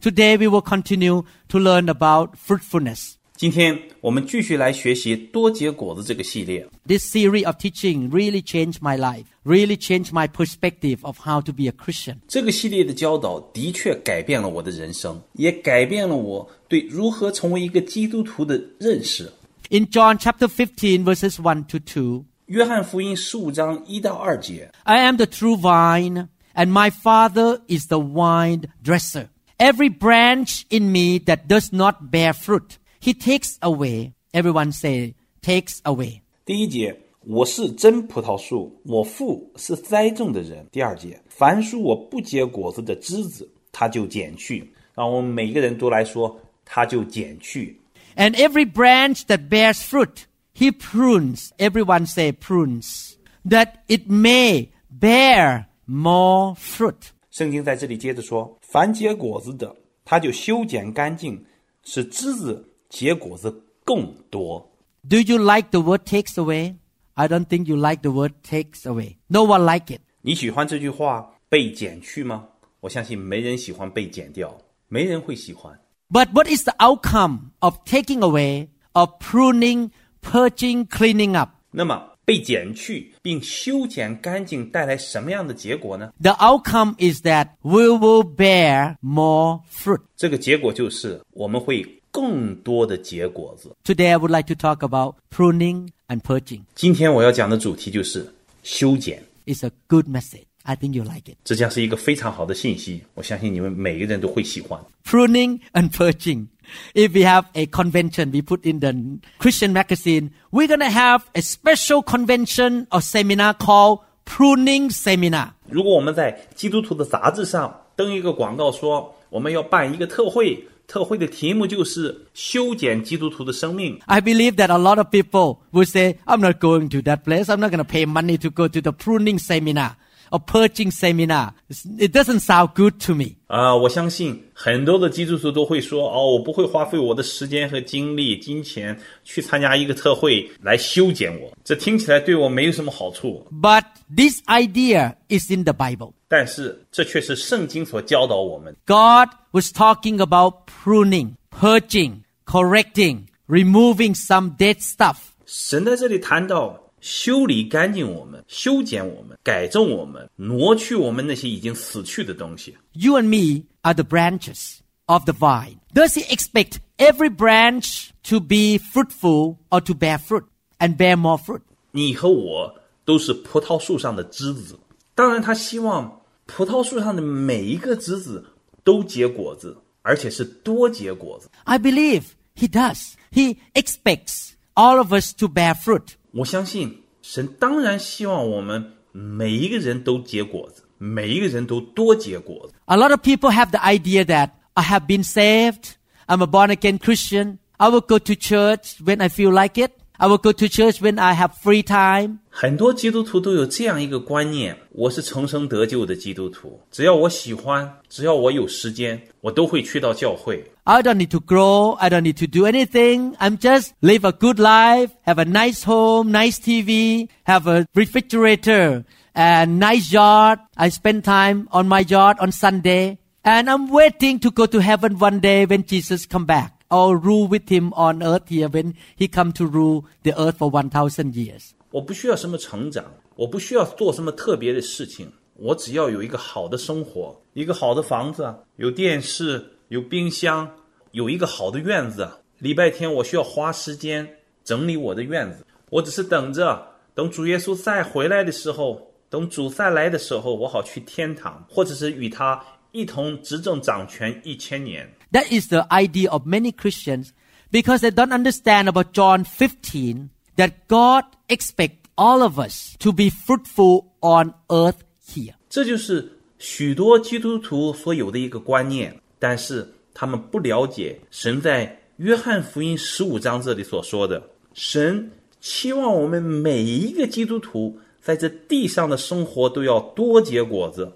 [0.00, 3.14] Today we will continue to learn about fruitfulness.
[3.36, 6.68] 今天我们继续来学习多结果子这个系列。
[6.86, 11.52] This series of teaching really changed my life, really changed my perspective of how to
[11.52, 12.18] be a Christian.
[12.28, 19.32] 这个系列的教导的确改变了我的人生，也改变了我对如何成为一个基督徒的认识。
[19.70, 26.70] In John chapter 15 verses 1 to 2, 约翰福音十五章一到二节， I am the true vine, and
[26.70, 29.28] my Father is the vine dresser.
[29.58, 34.12] Every branch in me that does not bear fruit, he takes away.
[34.32, 36.22] Everyone say, takes away.
[36.44, 40.66] 第一节，我是真葡萄树，我父是栽种的人。
[40.72, 44.72] 第二节，凡属我不结果子的枝子，他就剪去。
[44.94, 47.80] 让我们每个人都来说，他就剪去。
[48.16, 51.50] And every branch that bears fruit, he prunes.
[51.58, 53.12] Everyone say prunes.
[53.44, 57.12] That it may bear more fruit.
[57.30, 59.73] 圣经在这里接着说， 凡结果子的，
[60.03, 61.45] 他就修剪干净，
[61.83, 64.69] 使枝子结果子更多。
[65.07, 66.75] Do you like the word takes away?
[67.13, 69.15] I don't think you like the word takes away.
[69.27, 70.01] No one like it.
[70.21, 72.45] 你喜欢这句话被剪去吗？
[72.81, 74.57] 我相信没人喜欢被剪掉，
[74.89, 75.79] 没人会喜欢。
[76.09, 81.51] But what is the outcome of taking away, of pruning, purging, cleaning up?
[81.71, 90.01] 那么被剪去并修剪干净带来什么样的结果呢？The outcome is that we will bear more fruit.
[90.17, 93.73] 这个结果就是我们会更多的结果子。
[93.85, 96.63] Today I would like to talk about pruning and purging.
[96.75, 98.29] 今天我要讲的主题就是
[98.61, 100.43] 修剪，It's a good message.
[100.66, 101.36] I think you like it.
[101.44, 104.80] 这将是一个非常好的信息，我相信你们每个人都会喜欢。
[105.04, 106.46] pruning and purging.
[106.94, 108.92] If we have a convention, we put in the
[109.38, 115.50] Christian magazine, we're going to have a special convention or seminar called pruning seminar.
[115.68, 123.98] 如果我们在基督徒的杂志上登一个广告说我们要办一个特会，特会的题目就是修剪基督徒的生命。
[124.06, 127.46] I believe that a lot of people will say, I'm not going to that place.
[127.46, 129.96] I'm not going to pay money to go to the pruning seminar
[130.30, 131.52] or purging seminar.
[131.98, 133.36] It doesn't sound good to me.
[133.48, 143.84] 啊、我相信很多的基督徒都会说：“哦，我不会花费我的时间和精力、金钱去参加一个特会来修剪我。”这听起来对我没有什么好处， But
[144.14, 146.12] this idea is in the Bible.
[146.28, 148.74] 但是这却是圣经所教导我们。
[148.86, 155.16] God was talking about pruning, purging, correcting, removing some dead stuff.
[155.44, 162.76] 神在这里谈到 修理干净我们、修剪我们、改正我们、挪去我们那些已经死去的东西。
[162.92, 165.78] You and me are the branches of the vine.
[165.92, 170.44] Does he expect every branch to be fruitful or to bear fruit
[170.78, 171.62] and bear more fruit?
[171.90, 172.74] 你和我
[173.04, 174.78] 都是葡萄树上的枝子，
[175.14, 178.44] 当然他希望葡萄树上的每一个枝子
[178.84, 181.50] 都结果子，而且是多结果子。
[181.64, 182.22] I believe
[182.54, 183.14] he does.
[183.32, 186.14] He expects all of us to bear fruit.
[186.32, 192.74] 我相信神当然希望我们每一个人都结果子，每一个人都多结果子。
[192.86, 195.94] A lot of people have the idea that I have been saved.
[196.26, 197.58] I'm a born again Christian.
[197.76, 199.92] I will go to church when I feel like it.
[200.18, 202.38] I will go to church when I have free time.
[202.48, 210.64] 很多基督徒都有这样一个观念：我是重生得救的基督徒，只要我喜欢，只要我有时间，我都会去到教会。
[210.84, 211.94] I don't need to grow.
[211.94, 213.34] I don't need to do anything.
[213.38, 219.04] I'm just live a good life, have a nice home, nice TV, have a refrigerator,
[219.34, 220.60] and nice yard.
[220.76, 225.18] I spend time on my yard on Sunday, and I'm waiting to go to heaven
[225.18, 226.75] one day when Jesus come back.
[226.89, 230.69] I'll rule with him on earth here when he come to rule the earth for
[230.69, 231.71] one thousand years.
[231.91, 233.03] 我不需要什么成长，
[233.35, 240.69] 我不需要做什么特别的事情，我只要有一个好的生活，一个好的房子，有电视，有冰箱，
[241.11, 242.29] 有一个好的院子。
[242.59, 244.27] 礼拜天我需要花时间
[244.63, 255.09] 整理我的院子，我只是等着等主耶稣再回来的时候，等主再来的时候，我好去天堂，或者是与他一同执政掌权一千年。
[255.32, 257.32] That is the idea of many Christians
[257.70, 263.30] because they don't understand about John 15 that God expects all of us to be
[263.30, 265.54] fruitful on earth here.
[265.70, 275.30] 这就是许多基督徒所有的一个观念，但是他们不了解神在约翰福音十五章这里所说的，神
[275.60, 281.10] 期望我们每一个基督徒在这地上的生活都要多结果子。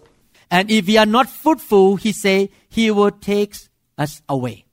[0.48, 3.52] And if we are not fruitful, he say he will take
[4.00, 4.64] us away.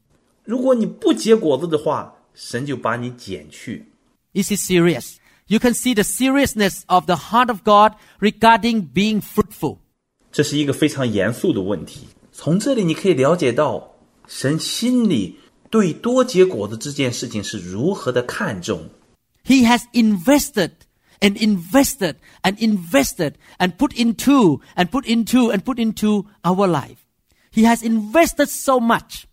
[0.43, 3.91] 如果你不结果子的话，神就把你减去。
[4.33, 5.15] Is it serious?
[5.47, 9.77] You can see the seriousness of the heart of God regarding being fruitful.
[10.31, 12.07] 这是一个非常严肃的问题。
[12.31, 13.93] 从这里你可以了解到，
[14.27, 15.37] 神心里
[15.69, 18.89] 对多结果子这件事情是如何的看重。
[19.45, 20.71] He has invested
[21.19, 26.97] and invested and invested and put into and put into and put into our life.
[27.57, 29.23] He has invested so much.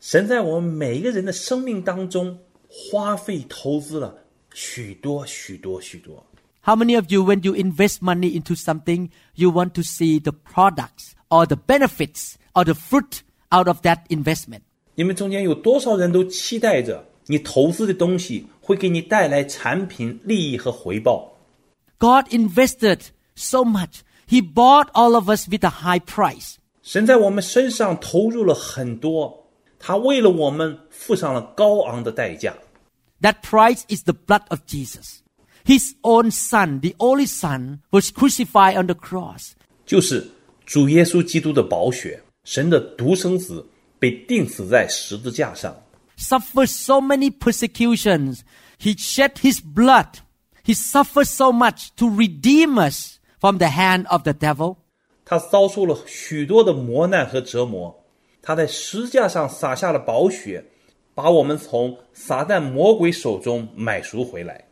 [0.00, 2.38] 神在我们每一个人的生命当中
[2.68, 4.14] 花费投资了
[4.54, 6.26] 许多许多许多。
[6.62, 10.32] How many of you, when you invest money into something, you want to see the
[10.32, 13.20] products or the benefits or the fruit
[13.50, 14.60] out of that investment?
[14.94, 21.32] 你们中间有多少人都期待着你投资的东西会给你带来产品利益和回报？
[21.98, 23.00] God invested
[23.34, 24.00] so much.
[24.28, 26.56] He bought all of us with a high price.
[26.84, 29.46] 神在我们身上投入了很多，
[29.78, 32.54] 他为了我们付上了高昂的代价。
[33.20, 35.18] That price is the blood of Jesus.
[35.64, 39.52] His own son, the only son, was crucified on the cross.
[39.84, 40.26] 就是
[40.64, 43.66] 主耶稣基督的宝血，神的独生子
[43.98, 45.76] 被钉死在十字架上，
[46.16, 48.40] Suffered so many persecutions.
[48.78, 50.20] He shed his blood.
[50.64, 54.76] He suffered so much to redeem us from the hand of the devil.
[55.24, 58.04] 他遭受了许多的磨难和折磨，
[58.42, 60.64] 他在十字架上洒下了宝血，
[61.14, 64.66] 把我们从撒旦魔鬼手中买赎回来，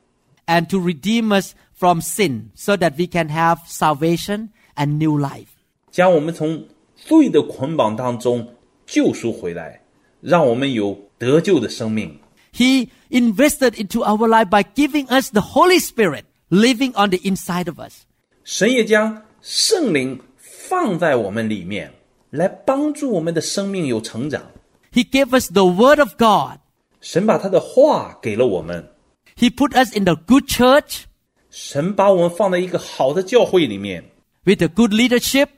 [0.47, 5.49] and to redeem us from sin so that we can have salvation and new life.
[5.91, 6.67] 将我们从
[6.97, 8.55] 罪的捆绑当中
[8.87, 9.83] 救赎回来，
[10.21, 12.19] 让我们有得救的生命。
[12.53, 17.69] He invested into our life by giving us the Holy Spirit living on the inside
[17.69, 18.03] of us.
[18.43, 20.19] 神也将圣灵
[20.63, 21.93] 放在我们里面，
[22.31, 24.43] 来帮助我们的生命有成长。
[24.93, 26.61] He gave us the Word of God.
[27.01, 28.91] 神把他的话给了我们，
[29.37, 31.03] He put us in the good church
[31.51, 34.05] 神把我们放在一个好的教会里面，
[34.45, 35.49] with the good leadership.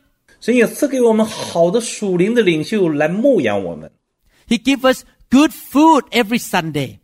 [0.41, 3.91] 神也赐给我们好的属灵的领袖来牧养我们。
[4.49, 6.99] He gave us good food every Sunday.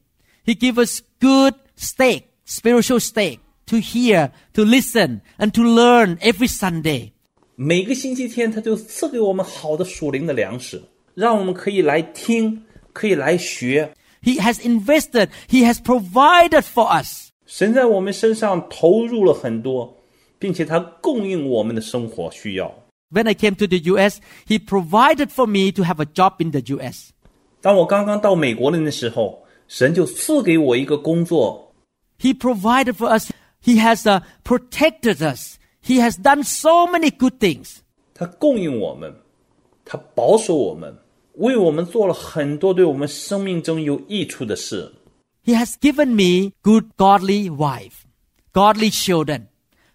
[0.44, 6.49] He gave us good steak, spiritual steak to hear, to listen, and to learn every
[6.49, 7.12] Sunday.
[7.61, 10.82] 每个星期天，他就赐给我们好的属灵的粮食，
[11.14, 12.62] 让我们可以来听，
[12.93, 13.93] 可以来学。
[14.23, 17.29] He has invested, He has provided for us.
[17.47, 19.97] 神在我们身上投入了很多，
[20.38, 22.75] 并且他供应我们的生活需要。
[23.11, 26.50] When I came to the US, He provided for me to have a job in
[26.50, 27.11] the US.
[27.61, 31.73] 当我刚刚到美国的那时候，神就赐给我一个工作，
[32.20, 33.31] He provided for us.
[33.64, 35.56] He has uh, protected us.
[35.82, 37.76] He has done so many good things.
[38.14, 39.15] 他供应我们，
[39.84, 40.96] 他保守我们，
[41.34, 44.93] 为我们做了很多对我们生命中有益处的事。
[45.44, 48.05] He has given me good godly wife,
[48.53, 49.43] godly children,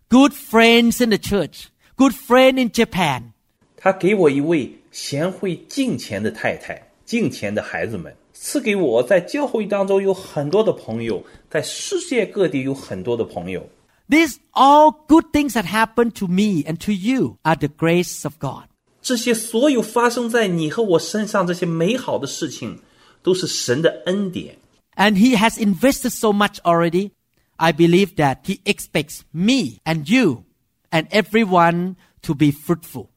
[0.08, 1.66] good friends in the church,
[1.98, 3.34] good friend in Japan.
[3.76, 13.68] 他给我一位贤惠敬虔的太太，敬虔的孩子们，赐给我在教会当中有很多的朋友，在世界各地有很多的朋友。
[14.10, 18.36] These all good things that happened to me and to you are the grace of
[18.40, 18.66] God.
[19.02, 22.80] 这些所有发生在你和我身上这些美好的事情，
[23.24, 24.58] 都是神的恩典。
[24.96, 27.12] And He has invested so much already.
[27.56, 30.44] I believe that He expects me and you
[30.92, 33.08] and everyone to be fruitful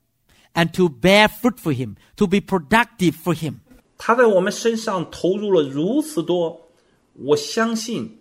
[0.55, 3.55] and to bear fruit for Him, to be productive for Him.
[3.99, 6.69] 他在我们身上投入了如此多，
[7.15, 8.18] 我相信，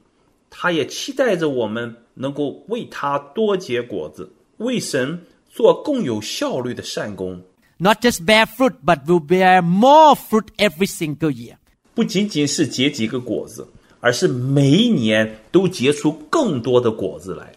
[0.50, 7.42] 他也期待着我们能够为他多结果子，为神做更有效率的善功。
[7.78, 11.56] Not just bear fruit, but will bear more fruit every single year.
[11.96, 13.68] 不仅仅是结几个果子，
[14.00, 17.54] 而是每一年都结出更多的果子来。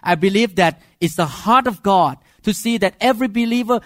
[0.00, 3.80] I believe that it's the heart of God to see that every believer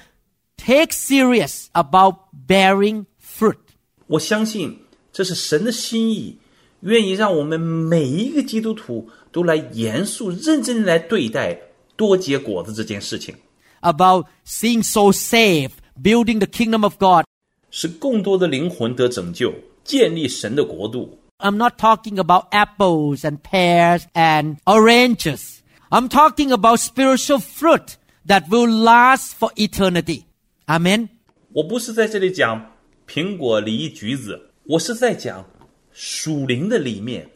[0.56, 3.58] takes serious about bearing fruit.
[4.06, 4.80] 我相信
[5.12, 6.38] 这是神的心意，
[6.82, 11.58] 愿意让我们每一个基督徒都来严肃、认真地来对待
[11.96, 13.34] 多结果子这件事情，
[13.80, 15.72] about seeing souls saved,
[16.02, 17.24] building the kingdom of God,
[17.70, 21.18] 使更多的灵魂得拯救， 建立神的国度。
[21.38, 25.58] I'm not talking about apples and pears and oranges.
[25.90, 27.96] I'm talking about spiritual fruit
[28.26, 30.24] that will last for eternity.
[30.66, 31.08] Amen.
[31.52, 32.72] 我不是在这里讲
[33.08, 35.44] 苹果、梨、橘子，我是在讲
[35.92, 37.28] 属灵的里面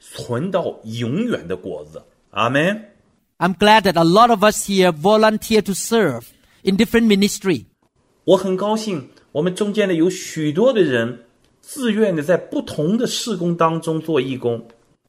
[0.00, 2.02] 存到永远的果子。
[2.30, 2.92] 阿门。
[3.38, 6.22] I'm glad that a lot of us here volunteer to serve
[6.62, 7.66] in different ministry.
[8.24, 11.24] 我很高兴，我们中间的有许多的人
[11.60, 14.66] 自愿的在不同的事工当中做义工。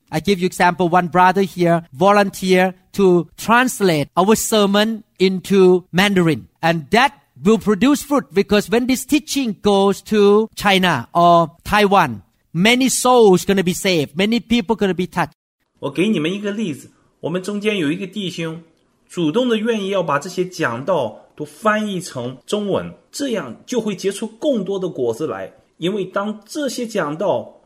[0.09, 0.89] I give you example.
[0.89, 7.11] One brother here volunteer to translate our sermon into Mandarin, and that
[7.43, 12.22] will produce fruit because when this teaching goes to China or Taiwan,
[12.54, 15.32] many souls going to be saved, many people going to be touched.
[15.80, 18.62] 我给你们一个例子，我们中间有一个弟兄，
[19.08, 25.52] 主动的愿意要把这些讲道都翻译成中文，这样就会结出更多的果子来。
[25.78, 27.60] 因为当这些讲道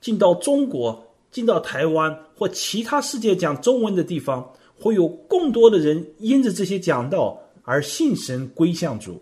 [0.00, 9.20] 进到中国、进到台湾或其他世界讲中文的地方，会有更多的人因着这些讲道而信神归向主。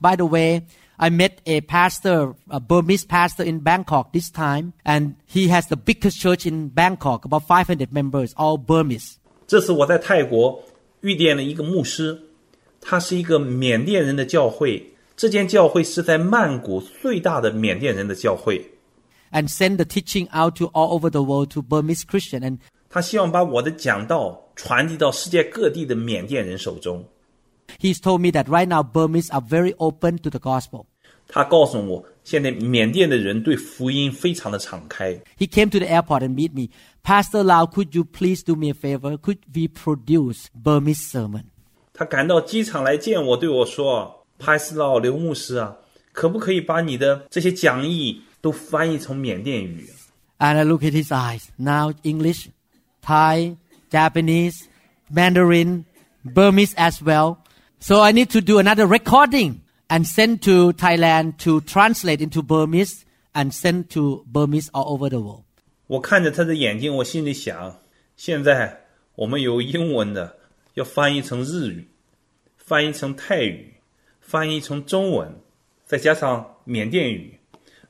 [0.00, 0.62] By the way,
[1.01, 5.75] I met a pastor, a Burmese pastor in Bangkok this time, and he has the
[5.75, 9.17] biggest church in Bangkok, about 500 members, all Burmese.
[9.45, 10.63] 这次我在泰国
[11.01, 12.19] 遇见了一个牧师，
[12.81, 14.93] 他是一个缅甸人的教会。
[15.15, 18.71] 这间教会是在曼谷最大的缅甸人的教会。
[19.31, 22.41] and send the teaching out to all over the world to Burmese Christian.
[22.41, 27.05] And 他希望把我的讲道传递到世界各地的缅甸人手中。
[27.79, 30.87] he's told me that right now Burmese are very open to the gospel.
[31.31, 35.13] 他告诉我，现在缅甸的人对福音非常的敞开。
[35.37, 36.69] He came to the airport and meet me.
[37.03, 39.17] Pastor Lau, could you please do me a favor?
[39.17, 41.43] Could we produce Burmese sermon?
[41.93, 45.75] 他赶到机场来见我，对我说：“派斯老刘牧师啊，
[46.11, 49.89] 可不可以把你的这些讲义都翻译成缅甸语？”
[50.39, 51.45] And I look at his eyes.
[51.57, 52.49] Now English,
[53.01, 53.57] Thai,
[53.89, 54.65] Japanese,
[55.11, 55.85] Mandarin,
[56.23, 57.37] Burmese as well.
[57.79, 59.60] So I need to do another recording
[59.91, 65.19] and send to Thailand to translate into Burmese and send to Burmese all over the
[65.19, 65.43] world.
[65.87, 67.79] 我看着他的眼睛，我心里想：
[68.15, 68.81] 现在
[69.15, 70.37] 我们有英文的，
[70.73, 71.87] 要翻译成日语，
[72.57, 73.73] 翻译成泰语，
[74.19, 75.33] 翻译成中文，
[75.85, 77.39] 再加上缅甸语，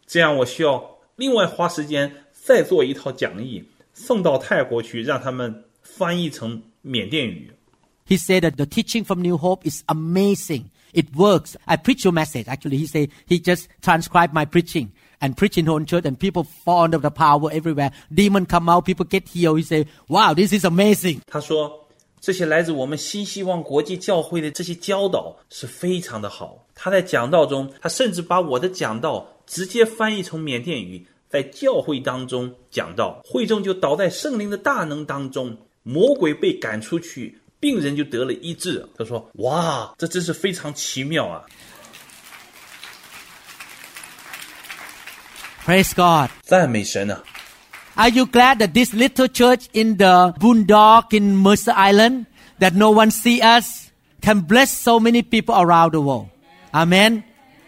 [0.05, 3.63] 这样我需要另外花时间再做一套讲义，
[3.93, 7.51] 送到泰国去，让他们翻译成缅甸语。
[8.07, 10.65] He said that the teaching from New Hope is amazing.
[10.93, 11.55] It works.
[11.65, 12.47] I preach your message.
[12.47, 14.89] Actually, he said he just transcribed my preaching
[15.19, 17.91] and preach in own church and people fall under the power everywhere.
[18.13, 19.57] Demon come out, people get healed.
[19.57, 21.21] He said, wow, this is amazing.
[21.27, 21.87] 他说，
[22.19, 26.65] 这些来自我们新希望国际教会的这些教导是非常的好。
[26.73, 38.84] 他在讲道中，他甚至把我的讲道直接翻译成缅甸语，在教会当中讲道，会众就倒在圣灵的大能当中，魔鬼被赶出去， 病人就得了医治。
[38.98, 41.44] 他说：“哇，这真是非常奇妙啊
[45.64, 46.32] ！Praise God.
[46.42, 47.22] 赞美神啊
[47.94, 52.26] ！Are you glad that this little church in the boondock in Mercer Island
[52.58, 56.30] that no one see us can bless so many people around the world?
[56.72, 57.22] Amen.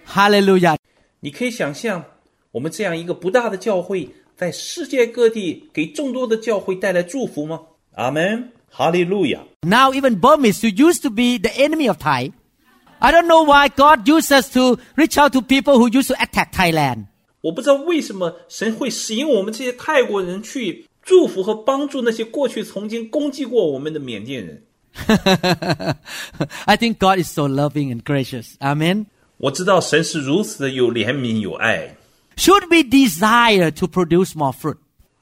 [0.09, 0.77] Hallelujah.
[1.21, 2.05] 你可以想象，
[2.51, 7.61] 我们这样一个不大的教会，在世界各地给众多的教会带来祝福吗？
[7.95, 12.32] 阿门，哈利路亚。” Now even Burmese, who used to be the enemy of Thai,
[13.00, 16.16] I don't know why God used us to reach out to people who used to
[16.16, 17.06] attack Thailand.
[17.42, 24.64] 我不知道为什么神会使用我们这些泰国人去祝福和帮助那些过去曾经攻击过我们的缅甸人。
[26.66, 28.56] I think God is so loving and gracious.
[28.60, 29.06] Amen.
[29.38, 31.96] 我知道神是如此的有怜悯有爱。
[32.36, 34.78] Should we desire to produce more fruit?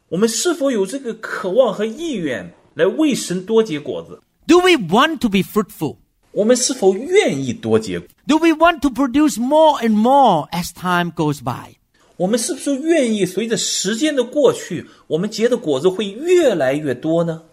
[0.09, 4.21] 我们是否有这个渴望和意愿 来为神多结果子？
[4.45, 5.97] Do we want to be fruitful?
[6.31, 7.99] 我们是否愿意多结？
[8.27, 11.75] Do we want to produce more and more as time goes by?
[12.17, 17.43] 我们是不是愿意随着时间的过去，我们结的果子会越来越多呢？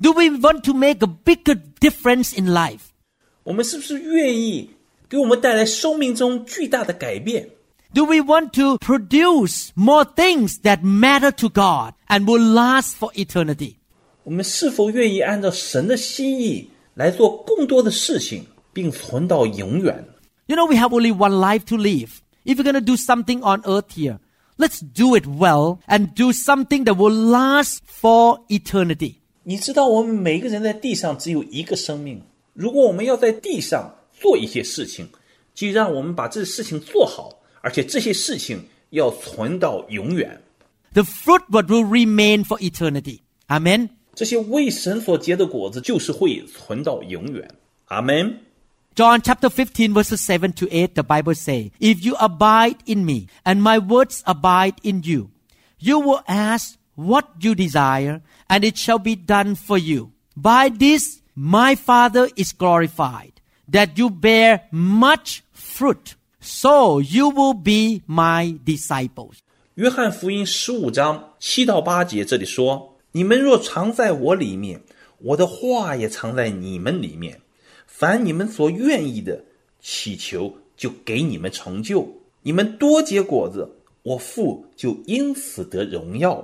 [0.00, 2.80] Do we want to make a bigger difference in life?
[3.44, 4.70] 我们是不是愿意
[5.08, 7.48] 给我们带来生命中巨大的改变？
[7.94, 13.10] Do we want to produce more things that matter to God and will last for
[13.14, 13.76] eternity?
[14.24, 20.04] 我们是否愿意按照神的心意来做更多的事情，并存到永远？
[20.46, 22.20] You know, we have only one life to live.
[22.44, 24.18] If we're going to do something on earth here,
[24.56, 29.16] let's do it well and do something that will last for eternity.
[29.42, 32.22] 你知道，我们每个人在地上只有一个生命。
[32.52, 35.08] 如果我们要在地上做一些事情，
[35.54, 37.30] 就让我们把这事情做好，
[37.60, 40.40] 而且这些事情 要存到永远。
[40.94, 43.20] The fruit what will remain for eternity.
[43.48, 43.90] Amen.
[44.14, 47.48] 这些为神所结的果子，就是会存到永远。
[47.86, 48.40] 阿门。
[48.94, 53.26] John chapter 15 verses 7 to 8, the Bible say, If you abide in me
[53.44, 55.28] and my words abide in you,
[55.78, 60.12] you will ask what you desire and it shall be done for you.
[60.34, 63.32] By this my Father is glorified,
[63.68, 69.40] that you bear much fruit, so you will be my disciples.
[69.74, 74.81] 约翰福音十五章七到八节这里说：“ 你们若藏在我里面，
[75.17, 77.41] 我的话也藏在你们里面。
[77.85, 79.43] 凡你们所愿意的，
[79.81, 82.07] 祈求就给你们成就。
[82.41, 83.69] 你们多结果子，
[84.03, 86.43] 我父就因此得荣耀。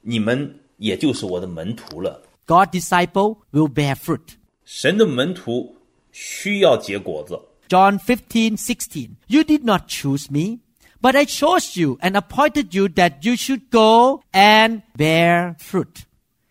[0.00, 2.22] 你们也就是我的门徒了。
[2.46, 4.20] God's disciple will bear fruit.
[4.64, 5.76] 神的门徒
[6.12, 7.38] 需要结果子。
[7.68, 9.10] John fifteen sixteen.
[9.26, 10.60] You did not choose me,
[11.05, 16.05] but I chose you and appointed you that you should go and bear fruit,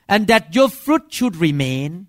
[0.06, 2.06] and that your fruit should remain,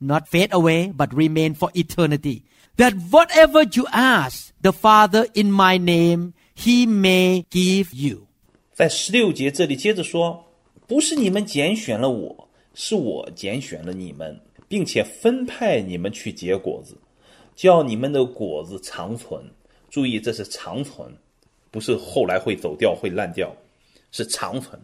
[0.00, 2.44] not fade away, but remain for eternity.
[2.76, 8.26] That whatever you ask the Father in my name, he may give you.
[8.72, 16.96] 在十六节这里接着说：“不是你们拣选了我，是我拣选了你们，并且分派你们去结果子，
[17.54, 19.44] 叫你们的果子长存。
[19.90, 21.14] 注意，这是长存，
[21.74, 23.54] 不是后来会走掉、会烂掉，
[24.10, 24.80] 是长存。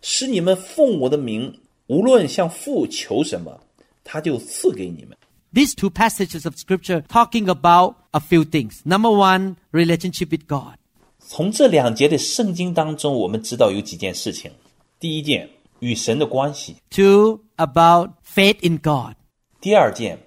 [0.00, 3.60] 使你们奉我的名，无论向父求什么，
[4.04, 5.16] 他就赐给你们。
[5.54, 8.80] These two passages of scripture talking about a few things.
[8.84, 10.76] Number one, relationship with God.
[11.18, 14.50] 从这两节的圣经当中，我们知道有几件事情。
[14.98, 19.14] 第一件，与神的关系； Two, about faith in God.
[19.60, 20.18] 第二件，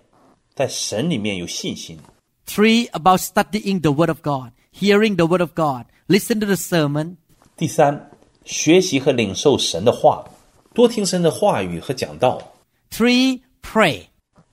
[0.53, 1.99] 在神里面有信心。
[2.45, 6.55] Three, about studying the Word of God, hearing the Word of God, listen to the
[6.55, 7.17] sermon.
[7.57, 8.11] 第三，
[8.43, 10.25] 学习和领受神的话，
[10.73, 12.53] 多听神的话语和讲道。
[12.91, 14.07] Three, pray.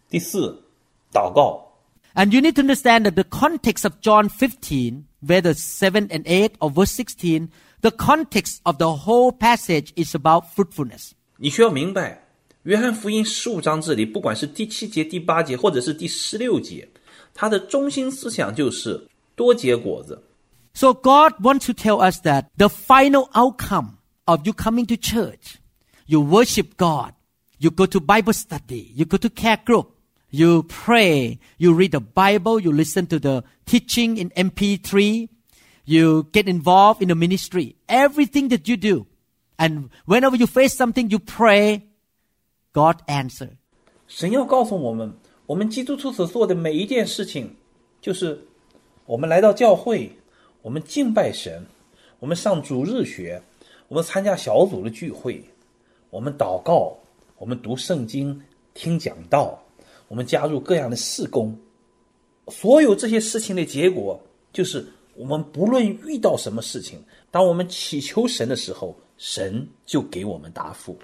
[0.08, 0.62] 第四，
[1.12, 1.68] 祷告。
[2.14, 6.58] And you need to understand that the context of John 15, whether 7 and 8
[6.58, 7.48] or verse 16,
[7.80, 11.12] the context of the whole passage is about fruitfulness.
[11.38, 12.22] 你需要明白，
[12.64, 16.87] 约翰福音十五章这里，不管是第七节、第八节，或者是第十六节，
[17.32, 20.22] 它的中心思想就是 多结果子。
[20.74, 25.58] So God wants to tell us that the final outcome of you coming to church,
[26.06, 27.12] you worship God,
[27.58, 29.88] you go to Bible study, you go to care group,
[30.30, 35.28] you pray, you read the Bible, you listen to the teaching in MP3,
[35.85, 39.06] you get involved in the ministry, everything that you do.
[39.58, 41.82] And whenever you face something, you pray,
[42.72, 43.50] God answer.
[44.08, 45.14] 神要告诉我们，
[45.46, 47.56] 我们基督徒所做的每一件事情，
[48.00, 48.45] 就是
[49.07, 50.11] 我们来到教会，
[50.61, 51.65] 我们敬拜神，
[52.19, 53.41] 我们上主日学，
[53.87, 55.41] 我们参加小组的聚会，
[56.09, 56.93] 我们祷告，
[57.37, 58.43] 我们读圣经、
[58.73, 59.57] 听讲道，
[60.09, 61.57] 我们加入各样的事工。
[62.49, 64.19] 所有这些事情的结果，
[64.51, 70.97] 就是我们不论遇到什么事情，当我们祈求神的时候，神就给我们答复。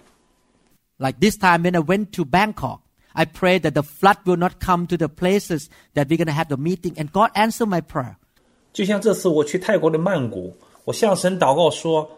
[0.97, 2.79] Like this time when I went to Bangkok,
[3.12, 6.32] I prayed that the flood will not come to the places that we're going to
[6.32, 8.16] have the meeting, and God answered my prayer.
[8.72, 12.08] 就像这次我去泰国的曼谷，我向神祷告说，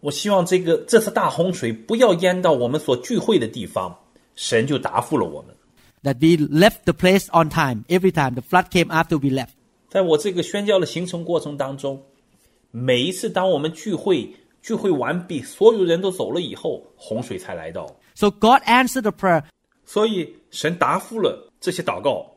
[0.00, 3.98] 我希望这个这次大洪水不要淹到我们所聚会的地方，
[4.36, 5.56] 神就答复了我们。
[6.04, 8.34] That we left the place on time every time.
[8.34, 9.54] The flood came after we left.
[9.88, 12.02] 在我这个宣教的行程过程当中，
[12.70, 17.86] 每一次当我们聚会聚会完毕，所有人都走了以后，洪水才来到。
[18.14, 19.42] So God answered the prayer.
[19.88, 22.30] 所以神答复了这些祷告。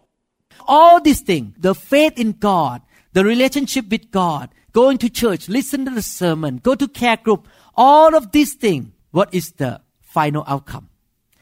[0.66, 2.82] All these things, the faith in God,
[3.14, 7.48] the relationship with God, going to church, listen to the sermon, go to care group,
[7.76, 10.90] all of these things, what is the final outcome?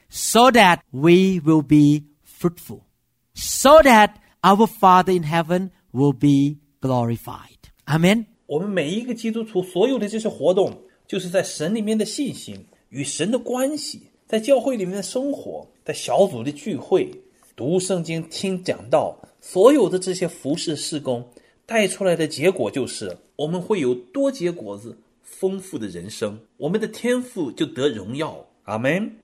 [0.10, 2.86] So that we will be fruitful.
[3.34, 7.60] So that our Father in heaven will be glorified.
[7.88, 8.26] Amen.
[8.48, 17.12] 我们每一个基督徒所有的这些活动，就是在神里面的信心与神的关系， 在教会里面的生活，在小组的聚会、
[17.56, 21.24] 读圣经、听讲道，所有的这些服饰事工
[21.66, 28.46] 带出来的结果，就是我们会有多结果子、丰富的人生，我们的天赋就得荣耀。
[28.64, 29.18] 阿门。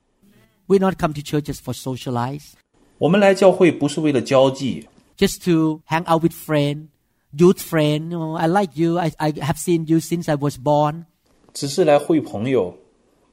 [0.67, 2.51] We not come to churches for socialize,
[2.99, 4.85] 我们来教会不是为了交际，
[5.17, 6.87] just to hang out with friend,
[7.35, 8.15] youth friend.
[8.15, 8.97] Oh, I like you.
[8.97, 11.05] I, I have seen you since I was born.
[11.53, 12.77] 只是来会朋友。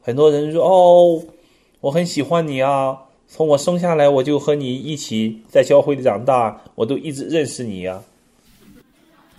[0.00, 1.22] 很多人说：“哦，
[1.82, 8.02] 我很喜欢你啊，从我生下来我就和你一起在教会里长大，我都一直认识你啊。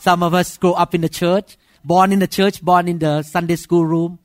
[0.02, 1.56] Some of us grow up in the church.
[1.84, 4.20] born in the church, born in the Sunday school room,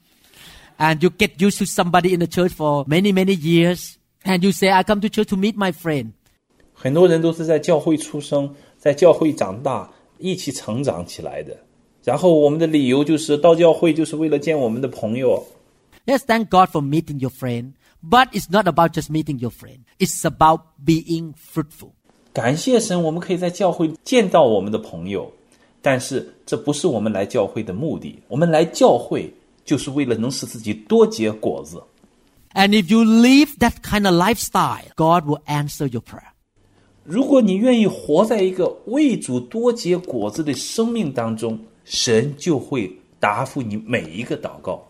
[0.79, 4.53] and you get used to somebody in the church for many, many years, and you
[4.53, 6.13] say, I come to church to meet my friend.
[6.73, 9.89] 很多人都是在教会出生，在教会长大，
[10.19, 11.57] 一起成长起来的。
[12.03, 15.47] 然后我们的理由就是到教会就是为了见我们的朋友。
[16.05, 19.81] Yes, thank God for meeting your friend, but it's not about just meeting your friend.
[19.99, 21.93] It's about being fruitful.
[22.33, 25.33] 感谢神，我们可以在教会见到我们的朋友，
[25.81, 28.19] 但是这不是我们来教会的目的。
[28.29, 29.33] 我们来教会
[29.65, 31.83] 就是为了能使自己多结果子。
[32.55, 36.33] And if you live that kind of lifestyle, God will answer your prayer.
[37.05, 42.91] 如果你愿意活在一个为主多结果子的生命当中，神就会
[43.21, 44.87] 答复你每一个祷告。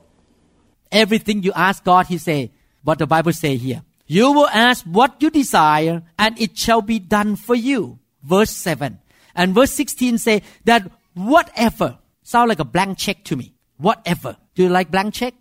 [0.90, 2.50] Everything you ask God, He say,
[2.82, 3.82] what the Bible say here.
[4.06, 7.98] You will ask what you desire, and it shall be done for you.
[8.22, 8.98] Verse 7.
[9.34, 10.82] And verse 16 say that
[11.14, 13.54] whatever, sound like a blank check to me.
[13.78, 14.36] Whatever.
[14.54, 15.32] Do you like blank check?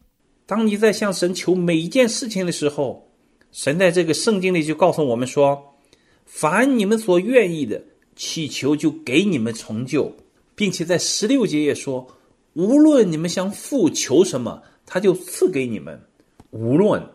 [0.46, 3.12] 当你在向神求每一件事情的时候，
[3.52, 7.84] 神在这个圣经里就告诉我们说：“凡你们所愿意的，
[8.16, 10.16] 祈求就给你们成就，
[10.56, 12.08] 并且在十六节也说，
[12.54, 16.02] 无论你们向父求什么，他就赐给你们。
[16.50, 17.08] 无论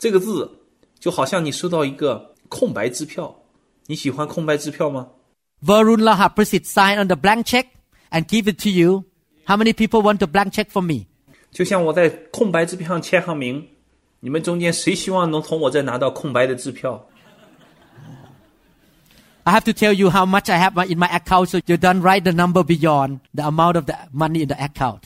[0.00, 0.50] 这个字，
[0.98, 3.34] 就好像你收到一个空白支票。
[3.86, 5.08] 你喜欢空白支票吗？
[5.64, 7.66] Varun Lahaprasit sign on the blank check
[8.10, 9.04] and give it to you.
[9.46, 11.06] How many people want the blank check from me?
[11.50, 13.66] 就像我在空白支票上签上名，
[14.20, 17.06] 你们中间谁希望能从我这拿到空白的支票？
[19.44, 22.00] I have to tell you how much I have in my account, so you don't
[22.00, 25.02] write the number beyond the amount of the money in the account.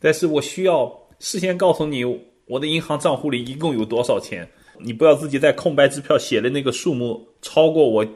[0.00, 2.02] 但是我需要事先告诉你，
[2.46, 4.48] 我的银行账户里一共有多少钱。
[4.80, 8.06] 你不要自己在空白支票写的那个数目超过我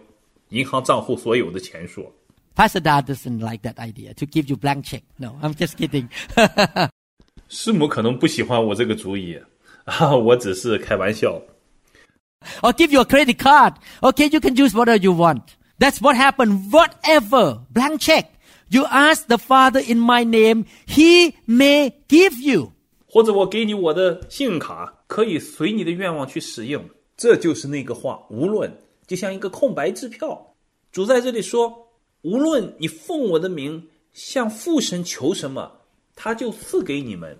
[0.51, 2.12] 银行账户所有的钱数。
[2.55, 5.03] Pastor Da doesn't like that idea to give you blank check.
[5.16, 6.09] No, I'm just kidding.
[7.49, 9.38] 师母可能不喜欢我这个主意
[9.85, 11.42] 啊，我只是开玩笑。
[12.61, 13.75] or give you a credit card.
[14.01, 15.57] Okay, you can use whatever you want.
[15.79, 16.71] That's what happened.
[16.71, 17.61] Whatever.
[17.71, 18.27] Blank check.
[18.68, 22.73] You ask the Father in my name, He may give you.
[23.10, 26.84] 或者我给你我的信用卡，可以随你的愿望去使用。
[27.15, 28.72] 这就是那个话，无论
[29.08, 30.54] 就像一个空白支票。
[30.91, 31.88] 主在这里说，
[32.22, 35.72] 无论你奉我的名向父神求什么，
[36.15, 37.38] 他就赐给你们。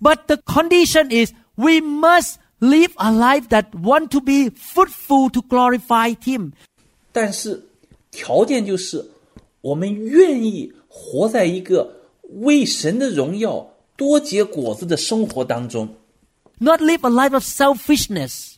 [0.00, 5.40] But the condition is we must live a life that want to be fruitful to
[5.42, 6.52] glorify Him.
[7.12, 7.62] 但是
[8.10, 9.04] 条件就是，
[9.60, 15.87] 我们愿意活在一个为神的荣耀多结果子的生活当中。
[16.59, 18.55] Not live a life of selfishness,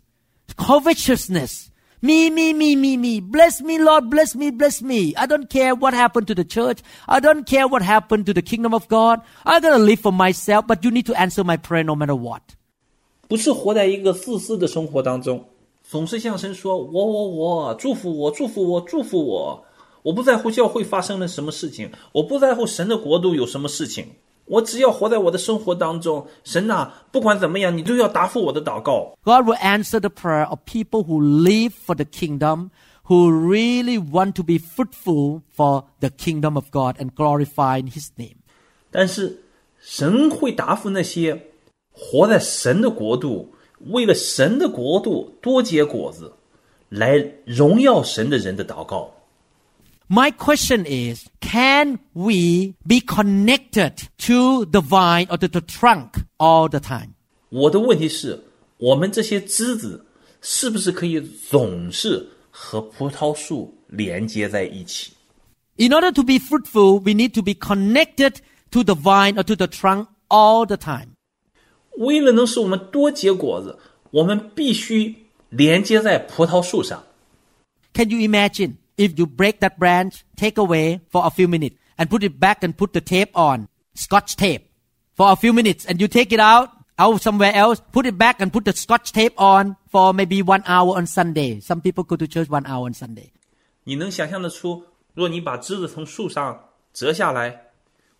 [0.56, 1.68] covetousness.
[2.02, 3.20] Me, me, me, me, me.
[3.20, 5.14] Bless me, Lord, bless me, bless me.
[5.16, 6.80] I don't care what happened to the church.
[7.08, 9.20] I don't care what happened to the kingdom of God.
[9.44, 12.42] I'm gonna live for myself, but you need to answer my prayer no matter what.
[13.28, 15.44] 不是活在一个自私的生活当中，
[15.84, 19.66] 总是向神说：“我我我，祝福我，祝福我，祝福我。”
[20.02, 24.08] 我不在乎教会发生了什么事情，我不在乎神的国度有什么事情，
[24.47, 26.27] 我只要活在我的生活当中。
[26.45, 29.17] 神呐、不管怎么样，你都要答复我的祷告。
[29.25, 32.71] God will answer the prayer of people who live for the kingdom,
[33.07, 38.37] who really want to be fruitful for the kingdom of God and glorify His name.
[38.91, 39.43] 但是
[39.81, 41.49] 神会答复那些
[41.93, 43.55] 活在神的国度，
[43.91, 46.33] 为了神的国度多结果子，
[46.89, 49.11] 来荣耀神的人的祷告。
[50.08, 56.80] My question is, can we be connected to the vine or to the trunk all the
[56.80, 57.14] time?
[57.50, 58.44] 我的问题是，
[58.78, 60.06] 我们这些枝子
[60.42, 65.14] 是不是可以总是和葡萄树连接在一起？
[65.78, 68.38] In order to be fruitful, we need to be connected
[68.72, 71.10] to the vine or to the trunk all the time.
[71.98, 73.78] 为了能使我们多结果子，
[74.12, 77.04] 我们必须连接在葡萄树上。
[77.94, 82.10] Can you imagine if you break that branch, take away for a few minutes, and
[82.10, 84.70] put it back and put the tape on, scotch tape,
[85.16, 88.42] for a few minutes, and you take it out, out somewhere else, put it back
[88.42, 91.60] and put the scotch tape on for maybe one hour on Sunday.
[91.60, 93.32] Some people go to church one hour on Sunday.
[93.84, 97.72] 你能想象得出，若你把枝子从树上折下来，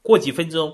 [0.02, 0.74] 过几分钟，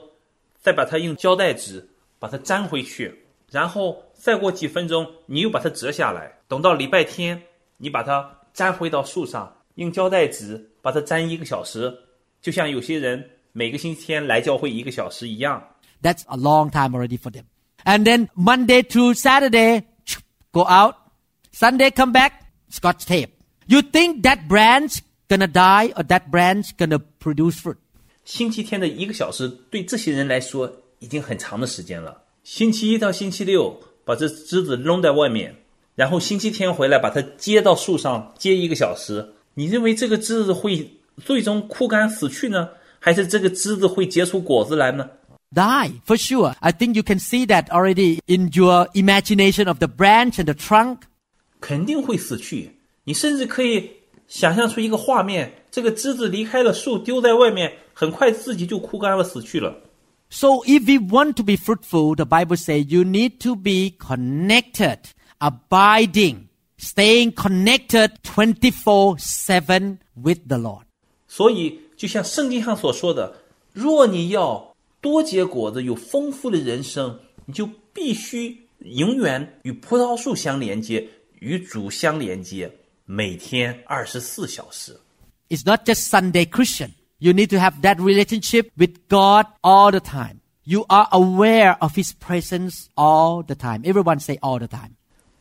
[0.61, 7.41] 再把它用胶带纸把它粘回去，然后再过几分钟，你又把它折下来，等到礼拜天，
[7.77, 11.90] 你把它粘回到树上， 用胶带纸把它粘一个小时，
[12.42, 15.62] 就像有些人每个星期天来教会一个小时一样。
[16.02, 17.44] That's a long time already for them.
[17.84, 19.84] And then Monday through Saturday,
[20.52, 20.96] go out.
[21.54, 22.32] Sunday come back,
[22.68, 23.30] scotch tape.
[23.68, 27.78] You think that branch gonna die or that branch gonna produce fruit?
[28.26, 32.22] 星期天的一个小时对这些人来说已经很长的时间了。
[32.44, 35.56] 星期一到星期六把这枝子扔在外面，
[35.94, 39.26] 然后星期天回来把它接到树上接一个小时。
[39.53, 40.89] 你认为这个枝子会
[41.23, 42.69] 最终枯干死去呢，
[42.99, 45.09] 还是这个枝子会结出果子来呢？
[45.53, 46.53] Die, for sure.
[46.59, 50.53] I think you can see that already in your imagination of the branch and the
[50.53, 50.99] trunk.
[51.61, 52.71] 肯定会死去。
[53.05, 53.89] 你甚至可以
[54.27, 59.73] 想象出一个画面：这个枝子离开了树，丢在外面，很快自己就枯干了，死去了。
[60.29, 64.97] So if we want to be fruitful, the Bible says you need to be connected,
[65.39, 66.47] abiding,
[66.79, 70.85] staying connected 24/7 with the Lord.
[71.27, 73.35] 所以，就像圣经上所说的，
[73.73, 81.07] 若你要多结果子，有丰富的人生，你就必须永远与葡萄树相连接，
[81.39, 82.71] 与主相连接，
[83.05, 84.99] 每天二十四小时。
[85.49, 86.91] It's not just Sunday Christian.
[87.19, 90.41] You need to have that relationship with God all the time.
[90.63, 93.83] You are aware of His presence all the time.
[93.83, 94.95] Everyone say all the time.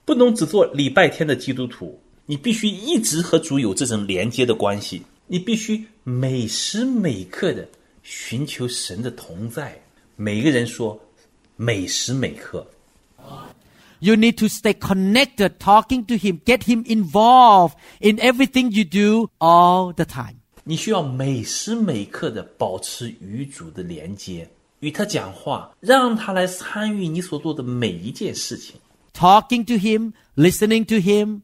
[0.10, 7.70] 不能只做礼拜天的基督徒，你必须一直和主有这种连接的关系，你必须每时每刻的
[8.02, 9.80] 寻求神的同在。
[10.16, 11.00] 每个人说，
[11.58, 12.66] 每时每刻
[14.00, 19.94] ，You need to stay connected, talking to Him, get Him involved in everything you do all
[19.94, 20.38] the time.
[20.64, 28.74] 你需要每时每刻的保持与主的连接，与他讲话，让他来参与你所做的每一件事情。
[29.19, 31.43] Talking to Him, listening to Him,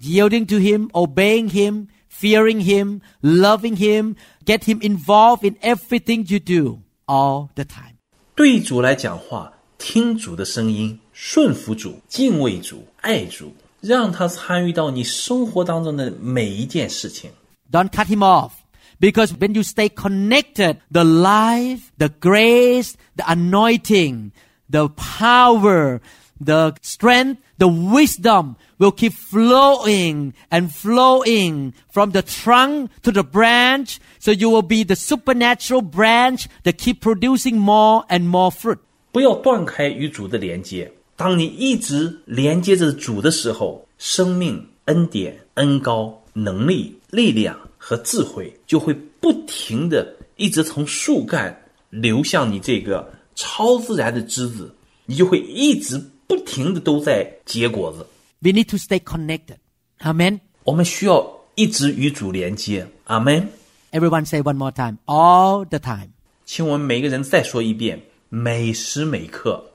[0.00, 6.38] yielding to Him, obeying Him, fearing Him, loving Him, get Him involved in everything you
[6.40, 7.96] do all the time.
[8.34, 17.30] 对主来讲话，听主的声音，顺服主，敬畏主，爱主，让他参与到你生活当中的每一件事情。
[17.70, 18.52] Don't cut him off.
[18.98, 24.30] Because when you stay connected, the life, the grace, the anointing,
[24.70, 26.00] the power,
[26.40, 33.98] the strength, the wisdom will keep flowing and flowing from the trunk to the branch.
[34.18, 38.78] So you will be the supernatural branch that keep producing more and more fruit.
[39.12, 40.92] 不要断开与主的连接。
[41.16, 51.58] 当你一直连接着主的时候，生命、恩典、恩高、能力、力量和智慧就会不停的一直从树干
[51.88, 54.74] 流向你这个超自然的枝子，
[55.06, 55.98] 你就会一直
[56.30, 58.06] 不停的都在结果子。
[58.40, 59.56] We need to stay connected.
[60.00, 60.40] Amen.
[60.64, 62.86] 我们需要一直与主连接。
[63.04, 63.48] 阿门。
[63.92, 64.98] Everyone say one more time.
[65.06, 66.10] All the time.
[66.44, 69.72] 请我们每个人再说一遍：每时每刻，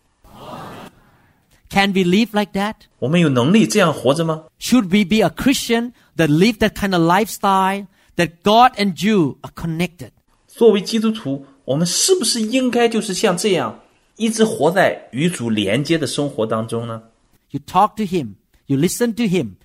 [1.70, 2.76] Can we live like that?
[3.00, 4.44] 我们有能力这样活着吗？
[4.60, 7.88] Should we be a Christian that live that kind of lifestyle
[8.18, 10.12] that God and you are connected?
[10.48, 13.80] 作为基督徒，我们是不是应该就是像这样，
[14.18, 17.04] 一直活在与主连接的生活当中呢？
[17.50, 18.36] You talk to Him,
[18.68, 19.56] you listen to Him,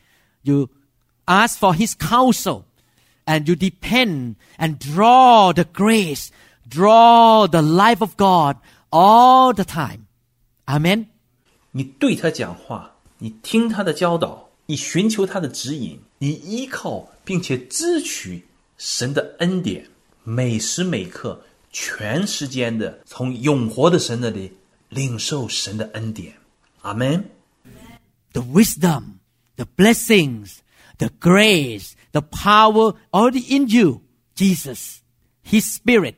[0.42, 0.70] you
[1.27, 2.64] ask for His counsel,
[3.27, 6.29] and you depend and draw the grace,
[6.68, 8.57] draw the life of God
[8.90, 10.07] all the time.
[10.66, 11.07] Amen.
[11.72, 18.44] 你对他讲话，你听他的教导，你寻求他的指引，你依靠并且支取
[18.79, 19.85] 神的恩典，
[20.25, 24.53] 每时每刻、 全时间的从永活的神那里
[24.88, 26.35] 领受神的恩典。
[26.83, 27.31] 阿门。
[28.33, 29.18] The wisdom,
[29.57, 30.59] the blessings,
[30.99, 34.03] the grace, the power already in you,
[34.35, 34.99] Jesus,
[35.42, 36.16] His Spirit,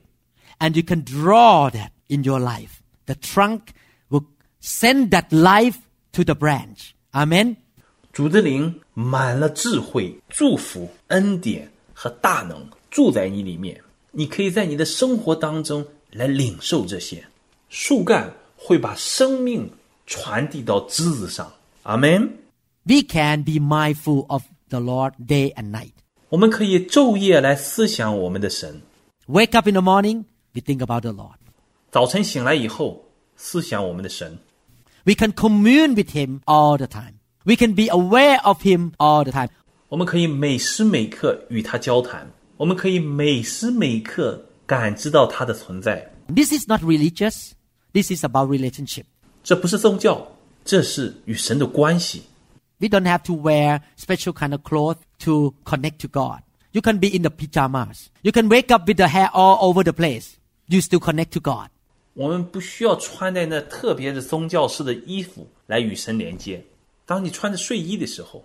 [0.58, 2.82] and you can draw that in your life.
[3.06, 3.72] The trunk
[4.10, 4.26] will
[4.60, 5.78] send that life
[6.12, 6.90] to the branch.
[7.12, 7.56] Amen.
[8.12, 13.80] 主的灵满了智慧、祝福、恩典和大能，住在你里面。
[14.12, 17.24] 你可以在你的生活当中来领受这些。
[17.68, 19.70] 树干会把生命
[20.06, 21.52] 传递到枝子上。
[21.82, 22.38] 阿门。
[22.84, 25.92] We can be mindful of the Lord day and night.
[26.30, 28.82] 我们可以昼夜来思想我们的神。
[29.26, 31.36] Wake up in the morning, we think about the Lord.
[31.90, 33.04] 早晨醒来以后，
[33.36, 34.38] 思想我们的神。
[35.04, 37.14] We can commune with Him all the time.
[37.44, 39.50] We can be aware of Him all the time.
[39.88, 46.12] 我们可以每时每刻与他交谈， 我们可以每时每刻感知到他的存在。
[46.28, 47.52] This is not religious.
[47.92, 49.04] This is about relationship.
[49.42, 50.26] 这不是宗教，
[50.64, 52.24] 这是与神的关系。
[52.78, 56.40] We don't have to wear special kind of clothes to connect to God.
[56.72, 58.06] You can be in the pajamas.
[58.22, 60.32] You can wake up with the hair all over the place.
[60.66, 61.70] You still connect to God.
[62.14, 66.64] 我们不需要穿在那特别的宗教式的衣服来与神连接。
[67.06, 68.44] 当你穿着睡衣的时候，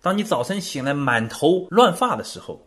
[0.00, 2.64] 当你早晨醒来满头乱发的时候，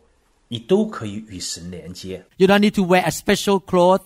[0.48, 2.24] 你都可以与神连接。
[2.36, 4.02] You don't need to wear a special cloth